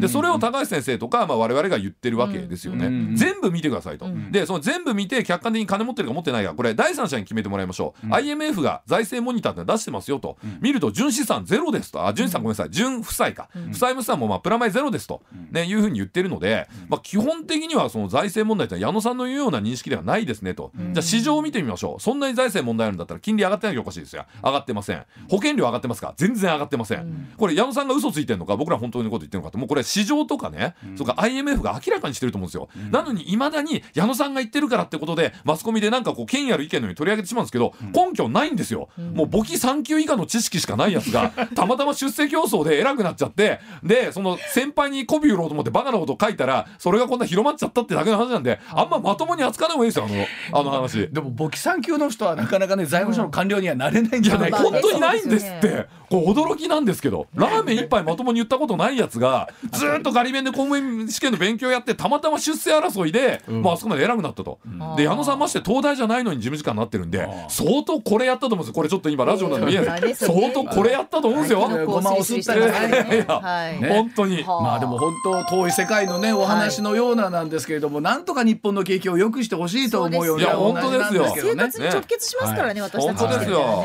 [0.00, 4.30] でそれを高橋先生とか、まあ、我々が言ってるわけですよね、うん全部見てくださいと、ん。
[4.30, 12.06] でその全部見て客観的に金持ってるか持ってないかこれ第三者に決めてもらいましょう、IMF が財政モニターっての出してますよと、見ると純資産ゼロですと。
[12.06, 12.70] あ純資産ごめんなさい。
[12.70, 22.00] 純負債か、負債無資産もまあプラマイゼロですと、ね、いうふうに言ってるので、まあ、基本的にはその財政問題ってのは矢野さんの言うような認識ではないですねと、じゃあ市場を見てみましょう。
[22.00, 24.24] そんなに財政問題あるんだったら金利上がってなきゃおかしいですよ。
[24.42, 25.04] 上がってません。
[25.28, 26.14] 保険料上がってますか？
[26.16, 28.56] 全然上がってません、これ矢野さんが嘘ついてるのか？
[28.56, 29.48] 僕ら本当にこと言ってるのか？
[29.48, 51.08] ってもうこれ市場とかね、それから IMF が明らかにしてると思うんですよ、なのにいまだに矢野さんが言ってるからってことでマスコミでなんかこう権威ある意見のように取り上げてしまうんですけど、根拠ないんですよ、もう簿記3級以下の知識しかないやつがたまたま出世競争で偉くなっちゃってでその先輩に媚び売ろうと思ってバカなこと書いたらそれがこんな広まっちゃったってだけの話なんであんままともに扱わない方がいいですよあのあの話。
[51.08, 56.00] でも簿記3級の人はなかなかね財務省の官僚にはなれないんじゃないか本当にないんですって。
[56.10, 64.58] こう驚きなんですけど、ラーメン一杯まともに言ったことないやつが、ずーっとガリ勉で公務員試験の勉強やって、たまたま出世争いで、まああそこまで偉くなったと。
[64.96, 68.74] で、矢野さんまして東大じゃないのに事務次官になってるんで、相当これやったと思うんですよ。
[68.74, 70.14] これちょっと今ラジオなんで見えない。
[70.16, 71.60] 相当これやったと思うんですよ。
[71.60, 72.70] はいごまをすったりねい
[73.18, 74.42] やはいね本当に。
[74.42, 81.26] はあまあでも本当遠い世界のねお話のようななんですけれども、なんとか日本の景気を良くしてほしいと思うようなそうですよ。
[81.34, 81.80] 生活。
[81.80, 83.84] に直結しますからね、私たち本当ですよ。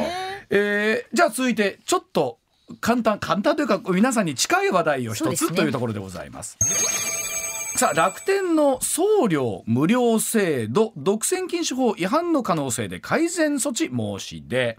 [0.52, 2.38] えーじゃあ続いてちょっと
[2.82, 6.58] 簡単簡単というか皆さんに近い話題を一つ、というところでございます。
[7.76, 14.78] さあ楽天の送料無料制度独占禁止法違反の可能性で改善措置申し出。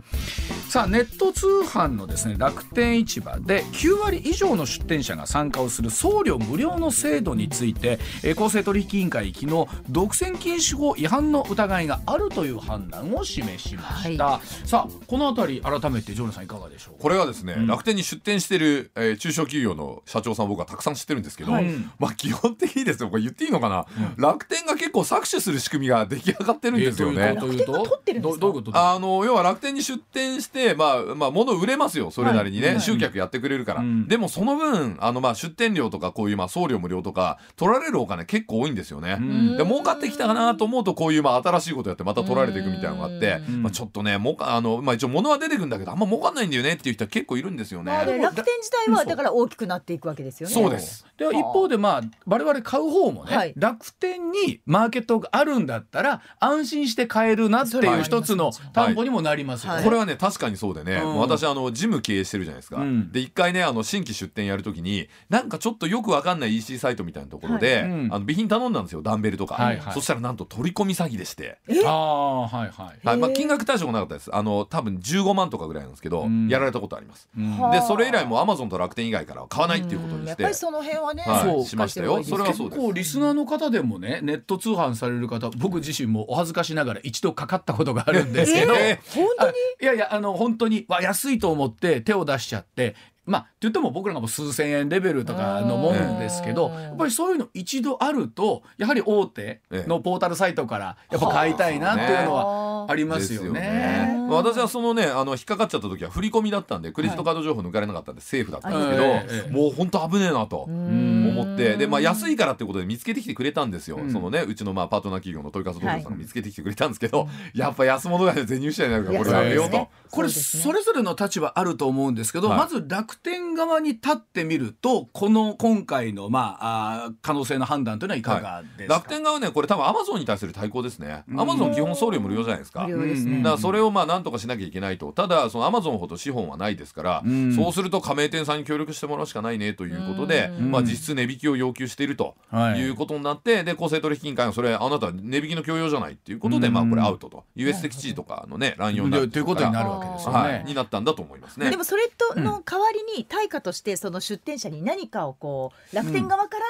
[0.71, 17.03] さあネット通販のですね楽天市場で9割以上の出店者が参加をする送料無料の制度について、えー公正取引委員会昨日独占禁止法違反の疑いがあるという判断を示しました、さあこのあたり改めてジョーナさんいかがでしょうか？
[17.03, 21.67] これはですね、楽天に出店してる、えー中小企業の社長さん僕はたくさん知ってるんですけど、はい。
[21.99, 27.35] まあ基本的にですねこれ言っていいのかな、楽天が結構搾取する仕組みが出来上がってるんですよね。
[27.37, 27.73] えーというと？
[27.73, 28.41] 楽天が取ってるんですか？
[28.41, 28.79] どどういうこと？
[28.79, 32.81] あの要は楽天に出店して、まあまあ、物売れますよそれなりにね、はい。
[32.81, 34.09] 集客やってくれるから、うん。
[34.09, 39.57] でもその分あの、まあ、出店料とかこういう、まあ、送料無料とか取られるお金結構多いんですよね、ん。
[39.57, 43.63] で儲かってきたかなと思うとこういう、まあ、新しいことやってまた取られていくみたいなのがあって、うん。
[43.63, 47.93] まあ、ちょっとねもうかあの、まあ、一応物は出てくるんだけどあんま儲かんないんだよねっていう人は結構いるんですよね。
[47.93, 50.55] まあで楽天自体はだから大きくなっていくわけですよね。
[50.55, 51.07] そうです。
[51.17, 53.55] では一方でまあ我々買う方もね、はい。
[53.57, 59.77] 楽天にマーケットがあるんだったら安心して買えるなっていう一つの担保にもなりますよね。
[59.77, 59.85] はい。
[59.85, 61.17] これはね確かにそうでね、うん。
[61.19, 63.13] 私あのジム経営してるじゃないですか、うん。
[63.13, 68.09] で一回ねあの新規出店やるときになんかちょっとよくわかんない EC サイトみたいなところで、はいうん。
[68.13, 69.95] あの備品頼んだんですよダンベルとか、はいはい。
[69.95, 73.07] そしたらなんと取り込み詐欺でして、ああはいはい。
[73.07, 73.17] はい。
[73.17, 74.35] まあ、金額対象がなかったです。
[74.35, 76.49] あの多分15万とかぐらいなんですけど、うん。
[76.49, 81.25] やられたことあります、でそれ以来もアマゾンと楽天以外からは買わないっていうことにして、やっぱりその辺はね、
[81.65, 82.23] しましたよ。
[82.23, 89.51] それはそう構リスナーの方でもねネット通販される方僕自身もお恥ずかしながら一度かかったことがあるんですけど、え本当に？
[89.51, 89.53] あ
[89.83, 96.83] いやいやあの本当にわ安いと思って手を出しちゃってまあ言っても僕らがもう数千円レベルとかのもんですけどうん。
[96.83, 102.97] やっぱりそういうの一度あるとやはり大手のポータルサイトからやっぱ買いたいなっていうのはあ。
[102.97, 104.27] りますよですよね。
[104.31, 114.13] 私はそのねあの引っかかっちゃった時は振り込みだったんでクレジットカード情報抜かれなかったんでセーフだったんですけど、もう本当危ねえなと思ってでまあ安いからってことで見つけてきてくれたんですよ、うん。
[114.13, 119.89] そのねうちのまあパートナー企業の問い合わせ道場さんが見つけてきてくれたんですけど、やっぱ安物がね全入試合になるからこれはやめようと。
[120.11, 122.59] これそれぞれの立場あると思うんですけど、はい。
[122.59, 131.25] まず楽天側に立ってみるとこの今回のまああー可能性の判断というのはいかがですか、楽天側はねこれ多分アマゾンに対する対抗ですね。
[131.29, 131.41] うん。
[131.41, 132.87] アマゾン基本送料無料じゃないですか。
[132.87, 135.13] ねうんだからそれをまあなんとかしなきゃいけないと。
[135.13, 137.55] ただそのアマゾンほど資本はないですから、うん。
[137.55, 140.71] そうすると加盟店さんに協力してもらうしかないねということで、うん。
[140.71, 142.81] まあ、実質値引きを要求しているとはい。
[142.81, 146.75] いうことになって、で公正取引委員会がそれあなたは値引きの強要じゃないっていうことで、うん。
[146.75, 147.45] まあこれアウトと。
[147.55, 150.69] US 的地位とかのね乱用になるでということになるるわけですよはねい、。
[150.69, 151.71] になったんだと思いますね。
[151.71, 151.77] で。
[151.77, 156.65] もそれとの代わりに対価としてその出店者に何かをこう楽天側から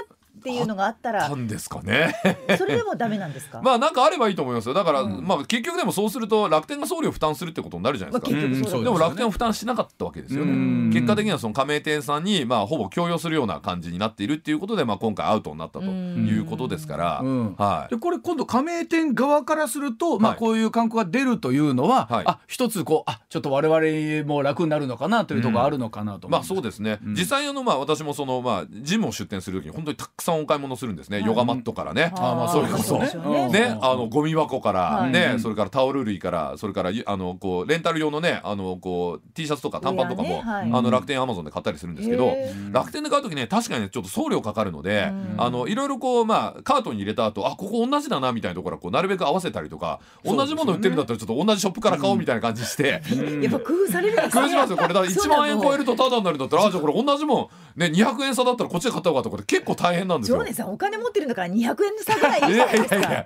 [0.47, 2.15] っていうのがあったらたんですかね。
[2.57, 4.75] それでもダメなんですか、まあなんかあればいいと思いますよ。
[4.75, 5.27] だから、うん。
[5.27, 10.91] まあ結局でもそうすると楽天が送料負担するってことになるじゃないですか、まあ結局そうだでも楽天は負担しなかったわけですようん。
[10.91, 17.55] ね結果的にはその加盟店さんにまあほぼ強要するような感じになっているっていうことでまあ今回アウトになったということですから、うん。
[17.57, 17.91] はい。
[17.91, 22.25] でこれ今度加盟店側からすると、まあ、はいこういう観光が出るというのは、はい。
[22.27, 27.15] あ一つこうあちょっと我々も楽になるのかなというところあるのかなと思まあそうですね、うん。
[27.15, 31.27] 実際あのまあ私もそのまあジムを出店する時に本当にたくさんお買い物するんですね、はい。
[31.27, 32.99] ヨガマットからね、あまあそれこそ。
[32.99, 33.49] ね。
[33.49, 35.13] ね、あのゴミ箱から、はい。
[35.13, 42.33] ね、うんそれからタオル類からそれからゆあのこうレンタル用のねあのこう T シャツとか短パンとかも、あの楽天アマゾンで買ったりするんですけど
[42.73, 45.35] 楽天で買う時ね確かにねちょっと送料かかるので、うん。
[45.39, 53.03] あのいろいろこうまあカートに入れた後あここ同じだなみたいなところはこうなるべく合わせたりとか、同じもの売ってるんだったらちょっと同じショップから買おうみたいな感じして。
[53.43, 54.31] やっぱ工夫されるんですね。
[54.33, 54.77] 工夫しますよ。
[54.77, 60.26] これだから1万円超えるとタダになるんだったらあじゃあこれ同じもんね200円差だったらこっちで買った方がとかって結構大変なんですよ。
[60.27, 63.25] 常連さんお金持ってるんだから200円の差ぐらいいいじゃないですか。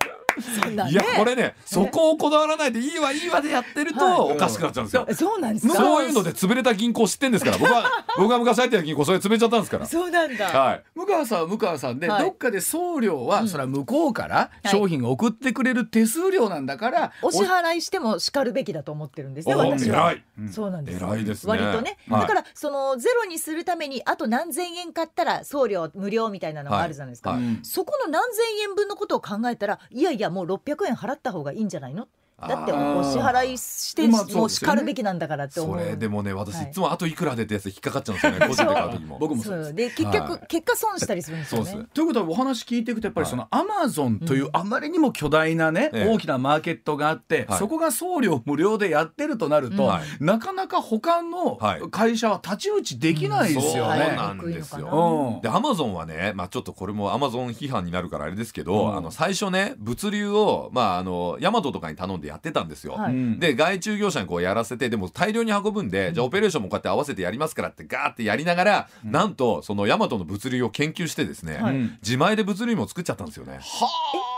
[0.91, 4.35] いやこれねそこをこだわらないでいいわいいわでやってるとはい。
[4.35, 5.07] おかしくなっちゃうんですよ。
[5.15, 5.41] そう。
[5.41, 7.85] なんですかそういうので潰れた銀行知ってんですから僕は。
[8.17, 9.87] 僕が昔入ってた銀行それ潰れちゃったんですから。
[9.87, 10.83] そうなんだ、はい。
[10.95, 12.25] 向川さんは向川さんで、はい。
[12.25, 20.13] どっかで送料は、うんそれは向こうからはい商品を送ってくれる手数料なんだから、お支払いしてもしかるべきだと思ってるんですねお私は。
[20.13, 20.25] 偉い。
[20.53, 21.05] そうなんです。
[21.05, 21.51] 偉いですね。
[21.51, 22.21] 割とね、はい。
[22.23, 32.09] だからそのゼロにするためにあと何千円買ったら送料無料みたいなのがあるじゃないですか、そこの何千円分のことを考えたらいやいやもう600円払った方がいいんじゃないの？
[32.41, 36.71] だってお支払いしてもうしかるべきなんだからって思そうれでもね私はい。
[36.71, 39.19] いつもあといくらでってやつ引っかかっちゃうんですよね個人で買う時も。
[39.21, 39.69] 僕もそうです。
[39.69, 39.75] そう。
[39.75, 40.47] で結局、はい。
[40.49, 41.71] 結果損したりするんですよね。
[41.71, 41.95] そうです。
[41.95, 44.51] ということはお話聞いていくとやっぱりそのアマゾンといううん。
[44.53, 46.09] あまりにも巨大なね、ええ。
[46.09, 47.59] 大きなマーケットがあって、はい。
[47.59, 51.81] そこが送料無料でやってるとなると、なかなか他のはい。
[51.91, 54.15] 会社は太刀打ちできないですよそうね。
[54.17, 55.35] なんですよ。
[55.37, 55.41] うん。
[55.43, 58.97] でアマゾンはね、まあ、ちょっとこれもアマゾン批判になるからあれですけど、うん。
[58.97, 62.95] あの最初ね物流を、まあ、あのヤマトとかに頼んでやってたんですよ。
[62.95, 63.13] はい。
[63.13, 63.39] うん。
[63.39, 71.61] で外注業者にこうやらせてでも大量に運ぶんで、じゃあオペレーションもこうやって合わせてやりますからってガーってやりながら、なんとそのヤマトの物流を研究してですね、
[72.03, 73.61] 自前で物流も作っちゃったんですよね。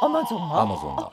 [0.03, 0.61] アマゾンが？
[0.63, 1.13] アマゾンが。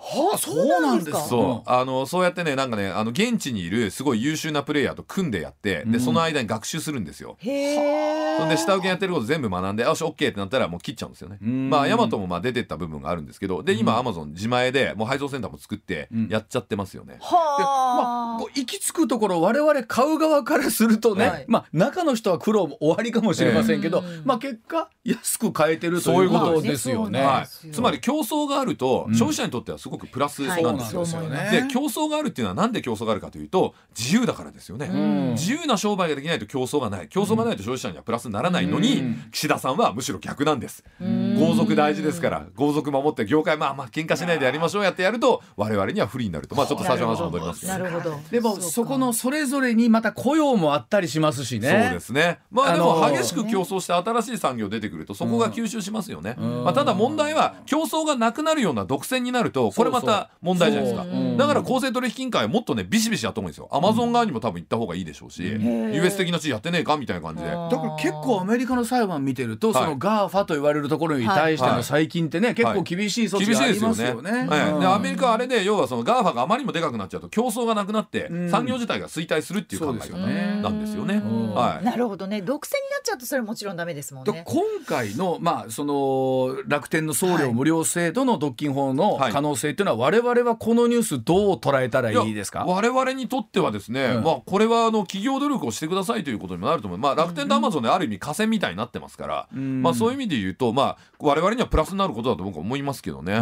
[0.00, 1.18] はあそうなんですか？
[1.18, 7.36] そうあのそうやってねなんかねあの現地にいるすごい優秀なプレイヤーと組んでやってでその間に学習するんですよ。
[7.40, 11.38] へえそんで下請けやってること全部学んでよし OK ってなったらもう切っちゃうんですよね。
[11.42, 11.68] うん。
[11.68, 16.28] まあヤマトもまあ出てった部分があるんですけどで今アマゾン自前でもう配送センターも作ってうん。
[16.28, 17.14] やっちゃってますよね。
[17.14, 21.44] でまあ、はあこう行き着くところ我々買う側からするとね、はい。
[21.48, 27.20] まあ中の人は苦労も終わりかもしれませんけど、ええまあ結果安く買えてるとそういううことですよね。
[27.20, 27.46] まあはい。
[27.72, 29.14] つまり競争があるとうん。
[29.14, 30.62] 消費者にとってはすごくプラスはい。
[30.62, 31.04] なんですよ。
[31.06, 34.86] そうなんで競争があるっていうのはなんで競争があるかというと自由だからですよね。
[34.86, 35.30] うん。
[35.32, 37.08] 自由な商売ができないと競争がない。
[37.08, 39.22] 競争がないと消費者にはプラスにならないのに、うん。
[39.32, 40.84] 岸田さんはむしろ逆なんです。
[41.00, 41.36] うん。
[41.38, 46.54] 豪族大事ですから豪族守って業界まあまあ喧嘩しないでやりましょうやってやると我々には不利になると。
[46.54, 47.60] まあちょっと最初の話戻ります。
[47.60, 48.18] けどなるほど。
[48.30, 51.68] でもそこのそれぞれにまた雇用もあったりしますしね。
[51.68, 52.38] そうですね。
[52.50, 56.64] まあでもあのー激しく競争して新しい産業出てくるとそこが吸収しますよね、うん。
[56.64, 61.06] まあ、ただ問題は競争がなくなるような独占になるとこれまた問題じゃないですか。
[61.36, 63.68] だから公正取引委員会はもっとねビシビシやった方がいいんですよ。
[63.70, 67.48] アマゾン側にも多分行った方がいいでしょうし、うん US 的な地位やってねえかみたいな感じで。
[67.48, 71.84] だから結構アメリカの裁判見てると、はいそのガーファと言われるところに対してのはい。
[71.84, 73.94] 最近ってね、結構厳しい措置厳しがありいですよね。
[73.94, 74.30] ますよね。
[74.30, 74.86] はい、でうん。
[74.86, 78.50] アメリカはあれで要はそのガーファがあまりにもでかくなっちゃうと競争がなくなってうん。
[78.50, 80.60] 産業自体が衰退するっていう考え方そうですよね。
[80.62, 81.14] なんですよね。
[81.14, 81.54] うん。
[81.54, 81.84] はい。
[81.84, 82.42] なるほどね。
[82.42, 84.32] 独占になっちゃうとそれはもちろんダメですもんね。
[84.32, 89.32] で今回の,、まあ、その楽天の送料無料制度の独禁法のはい。
[89.32, 92.64] 可能性っていうのは、我々はこのニュースどう捉えたらいいですか？
[92.66, 103.40] 我々にとってはですね、うんまあこれはあの企業努力をしてくださいということにもなると思う、まあ、楽天とアマゾンである意味河川みたいになってますから、うんまあ、そういう意味で言うと、まあ、我々にはプラスになることだと僕は思いますけどね。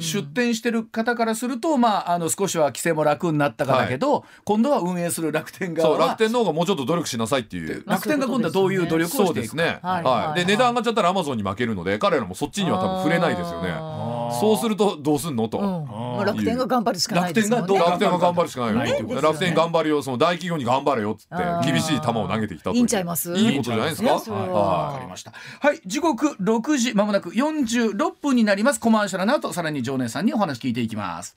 [0.00, 7.84] 出店してる方からすると、まあ、あの少しは規制も楽になったかだけど、今度は運営する楽天側は楽天の方がもうちょっと努力しなさいっていう。
[7.86, 9.62] 楽天が今度はどういう努力をしていくか。
[9.62, 9.78] ね。
[9.82, 10.40] はいはい。
[10.40, 13.70] で値段上がっちゃったらアマゾンに負けるので彼らもそっちには多分触れないですよね。
[13.70, 15.48] あそうするとどうすんの？
[15.48, 15.58] と。
[15.58, 15.86] ーうん。
[15.86, 17.78] もう楽天が頑張るしかないですもんね。
[17.78, 17.90] 楽天がどう？
[17.90, 23.32] 楽天が頑張るしかないね楽天頑張るよその大企業に頑張れよっつって厳しい球を投げてきたといいんちゃいます？
[23.36, 24.12] いいことじゃないですか？
[24.12, 25.32] わかりました。
[25.60, 28.80] はい、時刻6時まもなく46分になります。
[28.80, 31.36] コマーシャルの後、さらに常連さんにお話聞いていきます。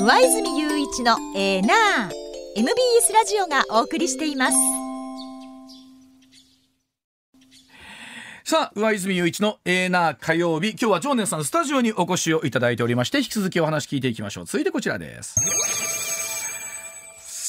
[0.00, 2.10] 上泉雄一のエーナー
[2.56, 4.56] MBS ラジオがお送りしています
[8.48, 10.70] さあ、上泉雄一のエーナー火曜日。
[10.70, 14.44] 今日は常念さんスタジオにお越しをいただいておりまして、引き続きお話聞いていきましょう。
[14.44, 15.34] 続いてこちらです。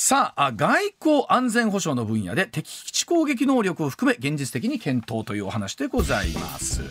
[0.07, 6.81] さあ外交安全保障の分野で敵基地攻撃能力を含め現実的に検討というお話でございます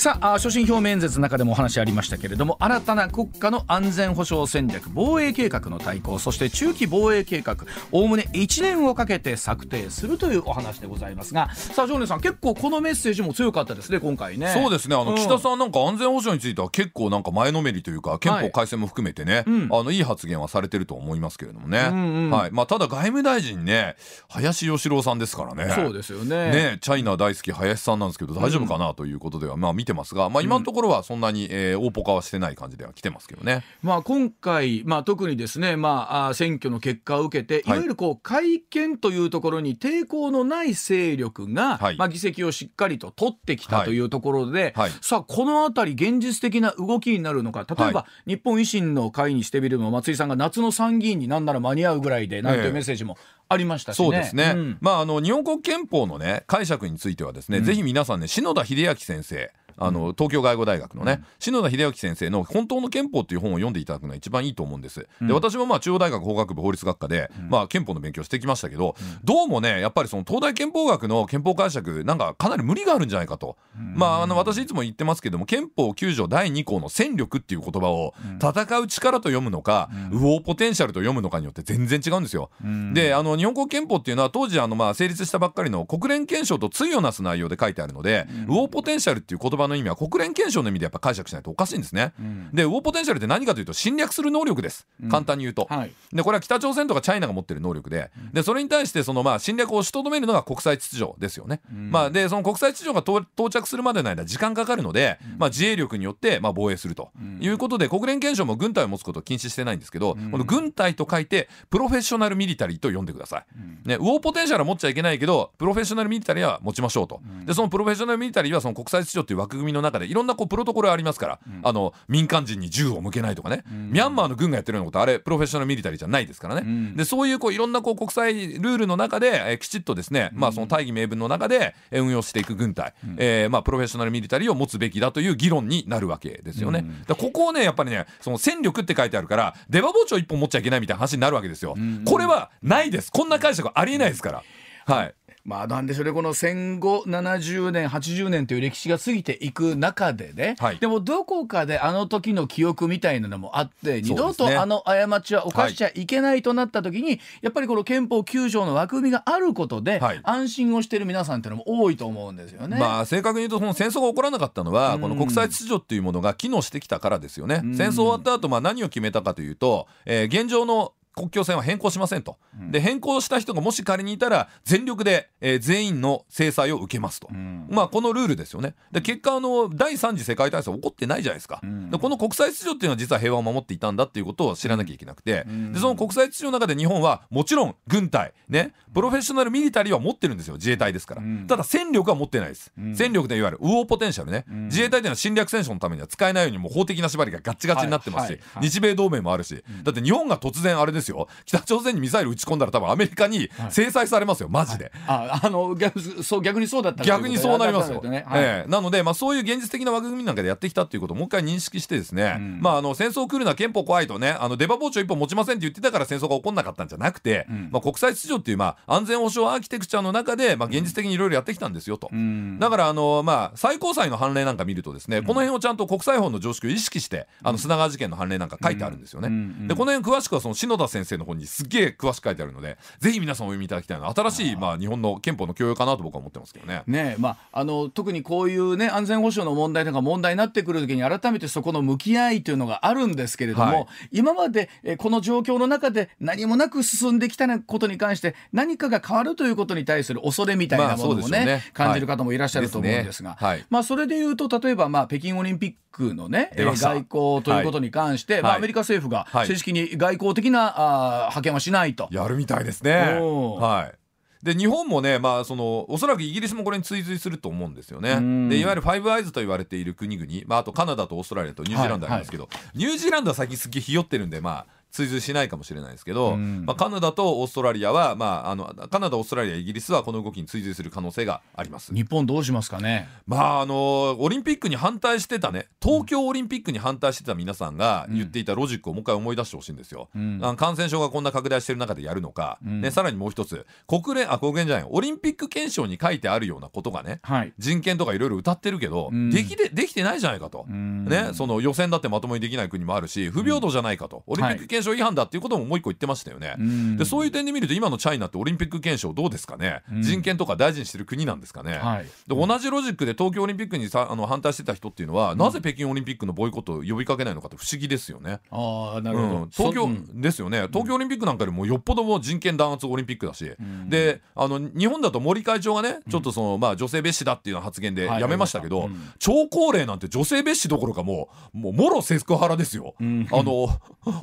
[0.00, 7.54] さあ所信表明演説の中でもお話ありましたけれども新たな国家の安全保障戦略防衛計画の対抗そして中期防衛計画
[7.92, 14.48] おおむね1年をかけて策定するというお話でございますがさあ常連さん結構このメッセージも強かったですね今回ね。
[14.48, 14.96] そうですね。
[14.96, 15.16] あの、うん。
[15.16, 19.68] 岸田さんなんか安全保障については結構なんか前のめりというか憲法改正も含めてね、うん。
[19.70, 22.30] あのいい発言はされてると思いますけれどもね、うんうん。
[22.30, 22.50] はい。
[22.50, 23.96] まあ、ただ外務大臣ね
[24.28, 25.72] 林芳郎さんですからね。
[25.74, 26.50] そうですよね。
[26.50, 33.64] ね、チャイナ大好き林さんなんですけど大丈夫かなということでは、まあ見てますが、まあ、今のところはそんなに、えー大ポカはしてない感じでは来てますけどね。
[33.82, 37.78] まあ、今回、まあ、特にですね、まあ、選挙の結果を受けて、いはい。
[37.78, 41.96] わゆるこう改憲というところに抵抗のない勢力が、はい。
[41.96, 43.86] まあ、議席をしっかりと取ってきたはい。
[43.86, 44.90] というところで、はい。
[45.00, 52.70] さあこのあたり現実的な動きになるのか例えば、は日本維新の会にしてみれば松井さんが夏の参議院になんなら間に合うぐらいでなんていええ。
[52.70, 53.16] うメッセージも
[53.48, 54.04] ありましたしね。
[54.04, 54.78] そうですね、ん。
[54.80, 59.50] まああの日本国憲法のね解釈についてはですね、ぜひ皆さんね篠田秀明先生
[59.80, 65.08] あの東京外語大学のね、篠田秀明先生の「本当の憲法」っていう本を読んでいただくのが一番いいと思うんです。
[65.22, 82.50] で私もまあ中央大学法学部法律学科で、まあ、憲法の勉強してきましたけど、どうもねやっぱりその東大憲法学の憲法解釈なんかかなり無理があるんじゃないかと、まああの私いつも言ってますけども憲法9条第2項の戦力っていう言葉を戦う力と読むのか、右往ポテンシャルと読むのかによって全然違うんですよ。
[82.92, 92.12] であの日本国憲法っていうのは当時あのまあ成立したばっかりの国連憲章と対をなす内容で書いてあるので、右往ポテンシャルっていう言葉の意味は国連憲章の意味でやっぱ解釈しないとおかしいんですね。
[92.52, 94.86] で右往ポテンシャルって何かというと侵略する能力です。
[95.10, 95.66] 簡単に言うと。
[95.70, 95.92] はい。
[96.12, 101.60] でこれは北朝鮮とかチャイナが持ってる能力ででそれに対してそのまあ侵略を押しとどめるのが国際秩序ですよね。
[101.70, 107.10] まあ、でその国際秩序が到到着するまでの間時間かかるので、まあ、自衛力によってまあ防衛すると。
[107.40, 113.88] いうことで国連憲章も軍隊を持つことを禁止してないんですけど、この軍隊と書いてプロフェッショナルミリタリーと呼んでください。
[113.88, 117.20] ね、ウォーポテンシャルは持っちゃいけないけどプロフェッショナルミリタリーは持ちましょうと。
[117.44, 126.94] でそのプロフェッショナルミリタリーはその国際秩序っていう枠組みの中でいろんなこうプロトコルありますから、あの民間人に銃を向けないとかね、ミャンマーの軍がやってるようなことあれプロフェッショナルミリタリーじゃないですからね。
[126.96, 136.84] でそういうこういろんなこう国際ルールの中で、えーきちっとですね、まあ、その大義名分の中で、えー運用していく軍隊、えーまあ、プロフェッショナルミリタリーを持つべきだという議論になるわけですよね。
[137.06, 141.76] だここをねやっぱりねその戦力って書いてあるから出刃包丁一本持っちゃいけないみたいな話になるわけですよ。
[142.06, 143.10] これはないです。
[143.12, 144.42] こんな解釈ありえないですから。
[144.86, 150.78] はいまあなんでしょうねこの戦後70年80年という歴史が過ぎていく中でね、はい。
[150.78, 160.20] でもどこかであの時の記憶みたいなのもあって二度とあの過ちは犯しちゃいけないとなった時に、やっぱりこの憲法9条の枠組みがあることで、はい。
[160.22, 162.78] 安心をしてる皆さんっていうのも多いと思うんですよね。
[162.78, 167.62] まあ正確に言うとその戦争が起こらなかったのはこの国際秩序っていうものが機能してきたからですよね。
[167.74, 172.38] 戦争終わった後まあ何を決めたかというと、えー現状の国境線は変更しませんと、
[172.70, 177.28] で変更した人がもし仮にいたら全力で、えー全員の制裁を受けますと、
[177.68, 178.74] まあこのルールですよね。
[178.92, 190.54] で結果あの第三次世界大戦起こってないじゃないですか、でこの国際秩序っていうのは実は平和を守っていたんだっていうことを知らなきゃいけなくて、でその国際秩序の中で日本はもちろん軍隊ねプロフェッショナルミリタリーは持ってるんですよ。
[190.54, 198.68] 自衛隊ですから、ただ戦力は持ってないです、戦力でいわゆるウオーポテンシャルね、自衛隊というのは侵略戦争のためには使えないようにもう法的な縛りがガッチガチになってますし、はいはい。
[198.68, 201.28] 日米同盟もあるし、だって日本が突然あれですよ。
[201.44, 204.92] 北朝鮮にミサイル撃ち込んだら多分アメリカに制裁されますよマジで。
[205.06, 208.00] ああの逆そう逆にそうだったら逆にそうなりますよ。
[208.02, 208.42] ねはい。
[208.42, 208.70] ええ。
[208.70, 222.10] なので、まあ、そういう現実的な枠組みなんかでやってきたっていうことをもう一回認識してですね、まあ、あの戦争来るな憲法怖いとねあの出刃包丁一本持ちませんって言ってたから戦争が起こんなかったんじゃなくて、まあ、国際秩序っていう、まあ、安全保障アーキテクチャの中で、まあ、現実的にいろいろやってきたんですよと。
[222.58, 229.28] だからあの、まあ、最高裁の判例なんか見るとですね、この辺をちゃんと国際法の常識を意識してあの砂川事件の判例なんか書いてあるんですよね。
[229.68, 236.82] でこの辺詳しくはその篠田先生の本にすっげえ詳しく書いてあるのでぜひ皆さんお読みいただきたいのは新しい、まあ、日本の憲法の教養かなと僕は思ってますけどね。
[236.86, 243.86] ねまあ、あの特にこういう、ね、安全保障の問題とか問題になってくる時に改めてそこの向き合いというのがあるんですけれども、はい。
[244.12, 251.64] 今までえこの状況の中で何もなく進んできたことに関して何かが変わるということに対する恐れみたいなものもまあそうですね,、よね。
[251.72, 253.64] 感じる方もいらっしゃると思うんですが、はい。
[253.70, 258.58] まあ、それでいうと例えば、まあ、北京オリンピックの、ね、外交ということに関して、まあ、はい。
[258.58, 259.46] アメリカ政府がはい。
[259.46, 262.08] 正式に外交的な、あー派遣はしないと。
[262.10, 263.18] やるみたいですね。
[263.20, 264.00] はい。
[264.42, 268.48] で日本もね、まあ、そのおそらくイギリスもこれに追随すると思うんですよねん。
[268.48, 276.64] でいわゆるファイブアイズと言われている国々、まあ、あとカナダとオーストラリアとニュージーランドありますけど、ニュージーランドは最近すっげえひよってるんで、まあ、追随しないかもしれないですけど、うん。
[276.66, 281.94] まあ、カナダとオーストラリアは、まあ、あのカナダオーストラリアイギリスはこの動きに追随する可能性があります。
[281.94, 283.08] 日本どうしますかね？
[283.26, 290.08] まああのオリンピックに反対してたね東京オリンピックに反対してた皆さんが言っていたロジックをもう一回思い出してほしいんですよ。
[290.14, 290.40] うん。
[290.56, 292.80] 感染症がこんな拡大してる中でやるのか、うん。
[292.80, 297.52] ね、さらにもう一つ国連あ国連じゃないオリンピック憲章に書いてあるようなことがねはい。
[297.58, 299.30] 人権とかいろいろ歌ってるけど、うん。
[299.30, 300.66] できでできてないじゃないかと。
[300.68, 301.04] うん。
[301.04, 306.54] ね、その予選だってまともにできない国もあるし不平等じゃないかと、オリンピック憲章違反だっていうことももう一個言ってましたよね。
[306.58, 306.96] うん。
[306.96, 310.02] でそういう点で見ると今のチャイナってオリンピック憲章どうですかね、うん。
[310.02, 312.04] 人権とか大事にしてる国なんですかね、はい。
[312.26, 318.40] で同じロジックで東京オリンピックにさあの反対してた人っていうのは、なぜ北京オリンピックのボイコットを呼びかけないのかって不思議ですよね。
[318.50, 320.66] ああなるほど、うん、東京ですよね。
[320.68, 323.88] 東京オリンピックなんかよりもよっぽどもう人権弾圧オリンピックだし、ん。
[323.88, 328.20] であの日本だと森会長がねちょっとその、まあ、女性蔑視だっていう発言ではい。
[328.20, 329.12] やめましたけど、うん。
[329.18, 332.94] 超高齢なんて女性蔑視どころかもうもうもろセクハラですよ。
[333.02, 333.26] ん。
[333.30, 333.68] あの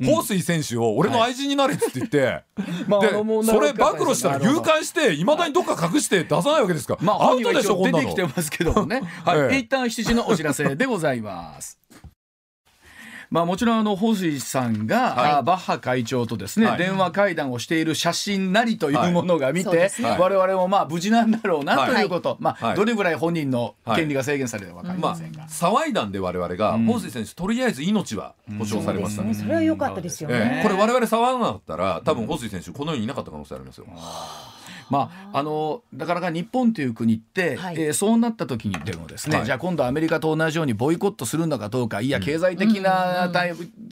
[0.04, 2.42] 彭帥選手を俺の愛人になれっつって言って、
[2.88, 8.16] まあでそれ暴露したら誘拐していまだにどっか隠して出さないわけですから、まあ、アウトでしょこんなの応出てき。
[8.16, 9.02] てますけどもね。
[9.24, 11.78] はい、 ええ一旦7時のお知らせでございます。
[13.30, 15.30] まあもちろんあの彭帥さんが、はい。
[15.32, 16.78] あバッハ会長とですね、はい。
[16.78, 19.78] 電話会談をしている写真なりというものが見て、はい。
[19.78, 22.76] ね我々もまあ無事なんだろうなはいということ、まあ、はい。
[22.76, 25.92] どれぐらい本人の権利が制限されるか分かりまあませんが、、騒い。
[25.92, 26.12] だん。
[26.12, 29.28] で我々が、うん彭帥選手とりあえず命は保証されましたね。
[29.28, 33.86] そうですねそれは良かったですよえねえこれ我々騒がなかったら多分彭帥選手この世にいなかった可能性ありますよ。
[34.90, 37.74] まあ、あのなかなか日本という国って、はい。
[37.78, 39.46] えーそうなった時にでもですね、はい。
[39.46, 43.30] じゃあ今度アメリカと同じようにボイコットするのかどうかいや経済的な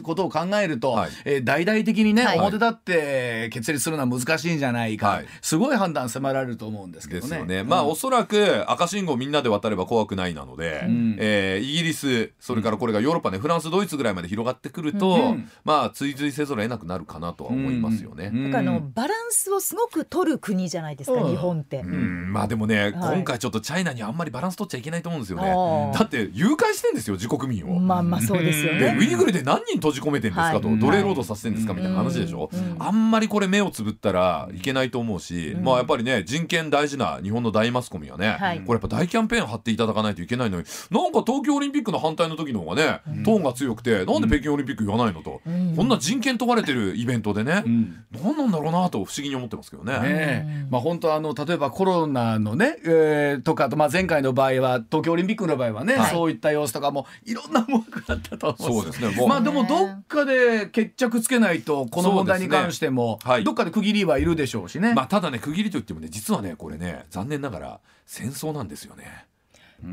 [0.02, 1.10] ことを考えると、はい。
[1.24, 2.38] えー大々的にね、はい。
[2.38, 5.26] 表立って決裂するのは難しいんじゃないか、はい。
[5.40, 7.28] すごい判断迫られると思うんですけどね。
[7.28, 7.62] ですよね。
[7.62, 7.88] まあうん。
[7.90, 11.16] おそらく赤信号みんなで渡れば怖くないなので、ん。
[11.18, 15.50] えーイギリスそれからこれがヨーロッパねフランスドイツぐらいまで広がってくると、うん。
[15.64, 18.30] まあ追随せざるを得なくなるかなとは思いますよね。
[18.32, 18.42] うん。
[18.44, 21.30] なんかあのバランスをすごく取る国じゃないですか、うん。
[21.30, 21.80] 日本って。
[21.80, 22.32] うん。
[22.32, 22.92] まあでもね、はい。
[22.92, 25.50] 今回ちょっとチャイナにあんまりバランス取っちゃいけないと思うんですよあね。
[25.50, 27.78] ーだって誘拐してんですよ自国民を。
[27.80, 28.96] まあまあそうですよでね。
[28.98, 30.78] ウイグルで何人閉じ込めてんですかと、はい。
[30.78, 38.60] 奴隷労働させてんですかみたいな話でしょ、うんあんまりこれ目をつぶったらいけないと思うし、まあやっぱりね人権大事な日本の大マスコミはね、はい。
[38.60, 40.64] これやっぱ大キャンペーン張っていただかないといけないのに。
[40.90, 45.74] なんか東京オリンピックの反対の時の方がね、トーンが強くてなんで北京オリンピック言わないのと、ん。
[45.76, 48.04] こんな人権問われてるイベントでね、うん。
[48.22, 49.92] 何なんだろうなと不思議に思ってますけどね。
[49.92, 56.10] ねえまあ、本当あの例えばコロナのね、えーとかと、まあ、前回の場合は東京オリンピックの場合はね、はい。
[56.10, 59.26] そういった様子とかもいろんな思惑があったと思うんそうですね。
[59.26, 63.44] まあでもどっかで決着つけないとこの問題に関しても、ねはい。
[63.44, 64.92] どっかで区切りはいるでしょうしね。
[64.94, 69.24] まあただね区切りといってもね実はねこれね残念ながら戦争なんですよね。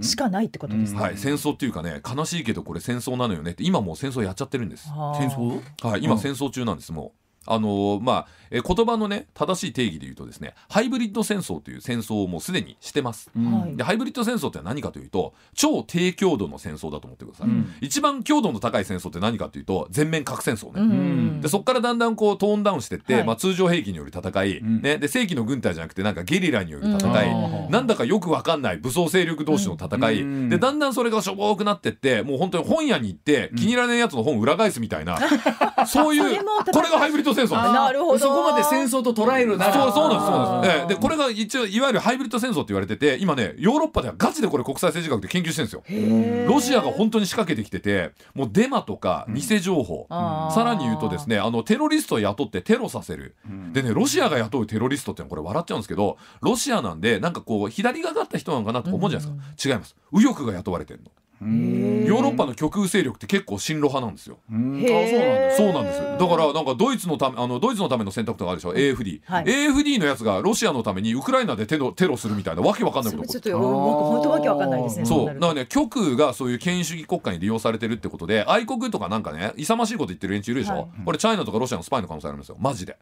[0.01, 1.03] しかないってことですか。
[1.03, 4.87] はい、戦争っていうかね悲しいけどこれ戦争なのよねって今もう戦争やっちゃってるんです。
[4.87, 5.61] 戦争？
[5.87, 7.22] はい、今戦争中なんですもう。
[7.45, 13.29] あのーまあ、えー言葉のね正しい定義で言うとですねハイブリッド戦争という戦争をもうすでにしてます。
[13.35, 13.75] はい。
[13.75, 17.73] でハイブリッド戦争って何かというと超低強度の戦争だと思ってください、ん。
[17.81, 21.41] 一番強度の高い戦争って何かというと全面核戦争ね、うん。
[21.41, 23.23] でそこからだんだんこうトーンダウンしてって、はい。
[23.23, 24.81] まあ、通常兵器による戦い、ん。
[24.81, 27.71] ね、で正規の軍隊じゃなくてなんかゲリラによる戦い、うん。
[27.71, 30.49] なんだかよくわかんない武装勢力同士の戦い、うん。
[30.49, 35.17] でだんだんそれがしょぼくなってってもう本当に本屋に行って気に入らないやつの本裏返すみたいな、
[35.87, 38.19] そういうこれがハイブリッド戦争なるほど。
[38.19, 39.73] そこまで戦争と捉えるなら。
[39.73, 40.87] そうそうなんですそうなんです、えあーえ。
[40.87, 46.47] でこれが一応いわゆるハイブリッド戦争って言われてて今ねヨーロッパではガチでこれ国際政治学で研究してるんですよ。
[46.47, 50.53] ロシアが本当に仕掛けてきててもうデマとか偽情報、あー。
[50.53, 53.35] さらに言うとですねあのテロリストを雇ってテロさせる、
[53.71, 59.95] でねロシアが雇うテロリストってのはこれ笑っちゃうんですけどロシアなんでなんかこう左がかった人なのかなとか思うじゃないですか、違います。
[60.11, 61.11] 右翼が雇われてるの
[61.41, 64.37] ヨーロッパの極右勢力って結構親ロ派なんですよ。
[64.49, 66.17] あそうなんですそうなんですよ。
[66.17, 69.43] だからなんかドイツのためあのドイツのための選択とかあるでしょ？AFD、はい。
[69.43, 75.05] AFD のやつがロシアのためにウクライナでテロテロするみたいなわけわかんないことちょっと僕本当わけわかんないですね。
[75.05, 75.25] そう。
[75.27, 80.87] だからね極右がそういう権威主義国家に利用されてるってことで愛国とかなんかね勇ましいこと言ってる連中いるでしょ、はい。
[81.05, 82.57] これチャイナとかロシアのスパイの可能性あるんですよ。
[82.59, 82.97] マジで。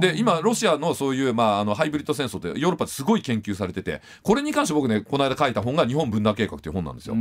[0.00, 7.16] で今ロシアのそういう、まあ、あのハイブリッド戦争ってヨーロッパですごい研究されててこれに関して僕ねこの間書いた本が「日本分断計画」っていう本なんですよ。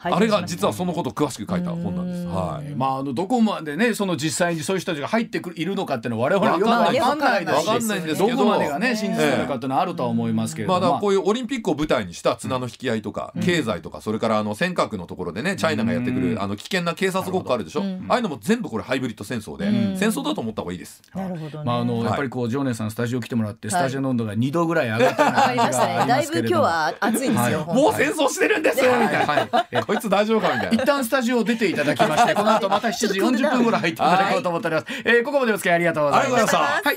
[0.00, 2.26] あれが実はそのことを詳しく書いた本なんです。
[2.26, 2.74] はい。
[2.74, 7.00] まあ、あのどこまでねその実際にそういう人たちが入ってくるいるのかっていうのは我々はよくわわかんない。
[7.00, 8.36] かんないですかんないんですけど。
[8.36, 21.02] どこまでがね真実なのかっていうのはあるとは思いますけれども、まあ、だからこういうオリンピックを舞台にした綱の引き合いとか、経済とかそれからあの尖閣のところでねチャイナがやってくる、あの危険な警察ごっこあるでしょ、ああいうのも全部これハイブリッド戦争で、戦争だと思った方がいいです。
[21.14, 21.64] なるほほどね。
[21.64, 22.04] まああのはい。
[22.06, 26.26] やっぱりこう常念さんスタジオ来てもらってスタジオの温度が2度ぐらい上がったなりまだい。
[26.26, 27.64] ぶ今日は暑いですよ。
[27.66, 29.82] もう戦争してるんですよみたいな、はい。
[29.86, 30.82] こいつ大丈夫かみたいな。
[30.82, 36.36] 一旦スタジオを出ていただきましてこの後また7時40分頃入っていただこうと思っております、えーここまでお付き合いありがとうございました。
[36.36, 36.88] ありがとうございました。
[36.88, 36.96] はい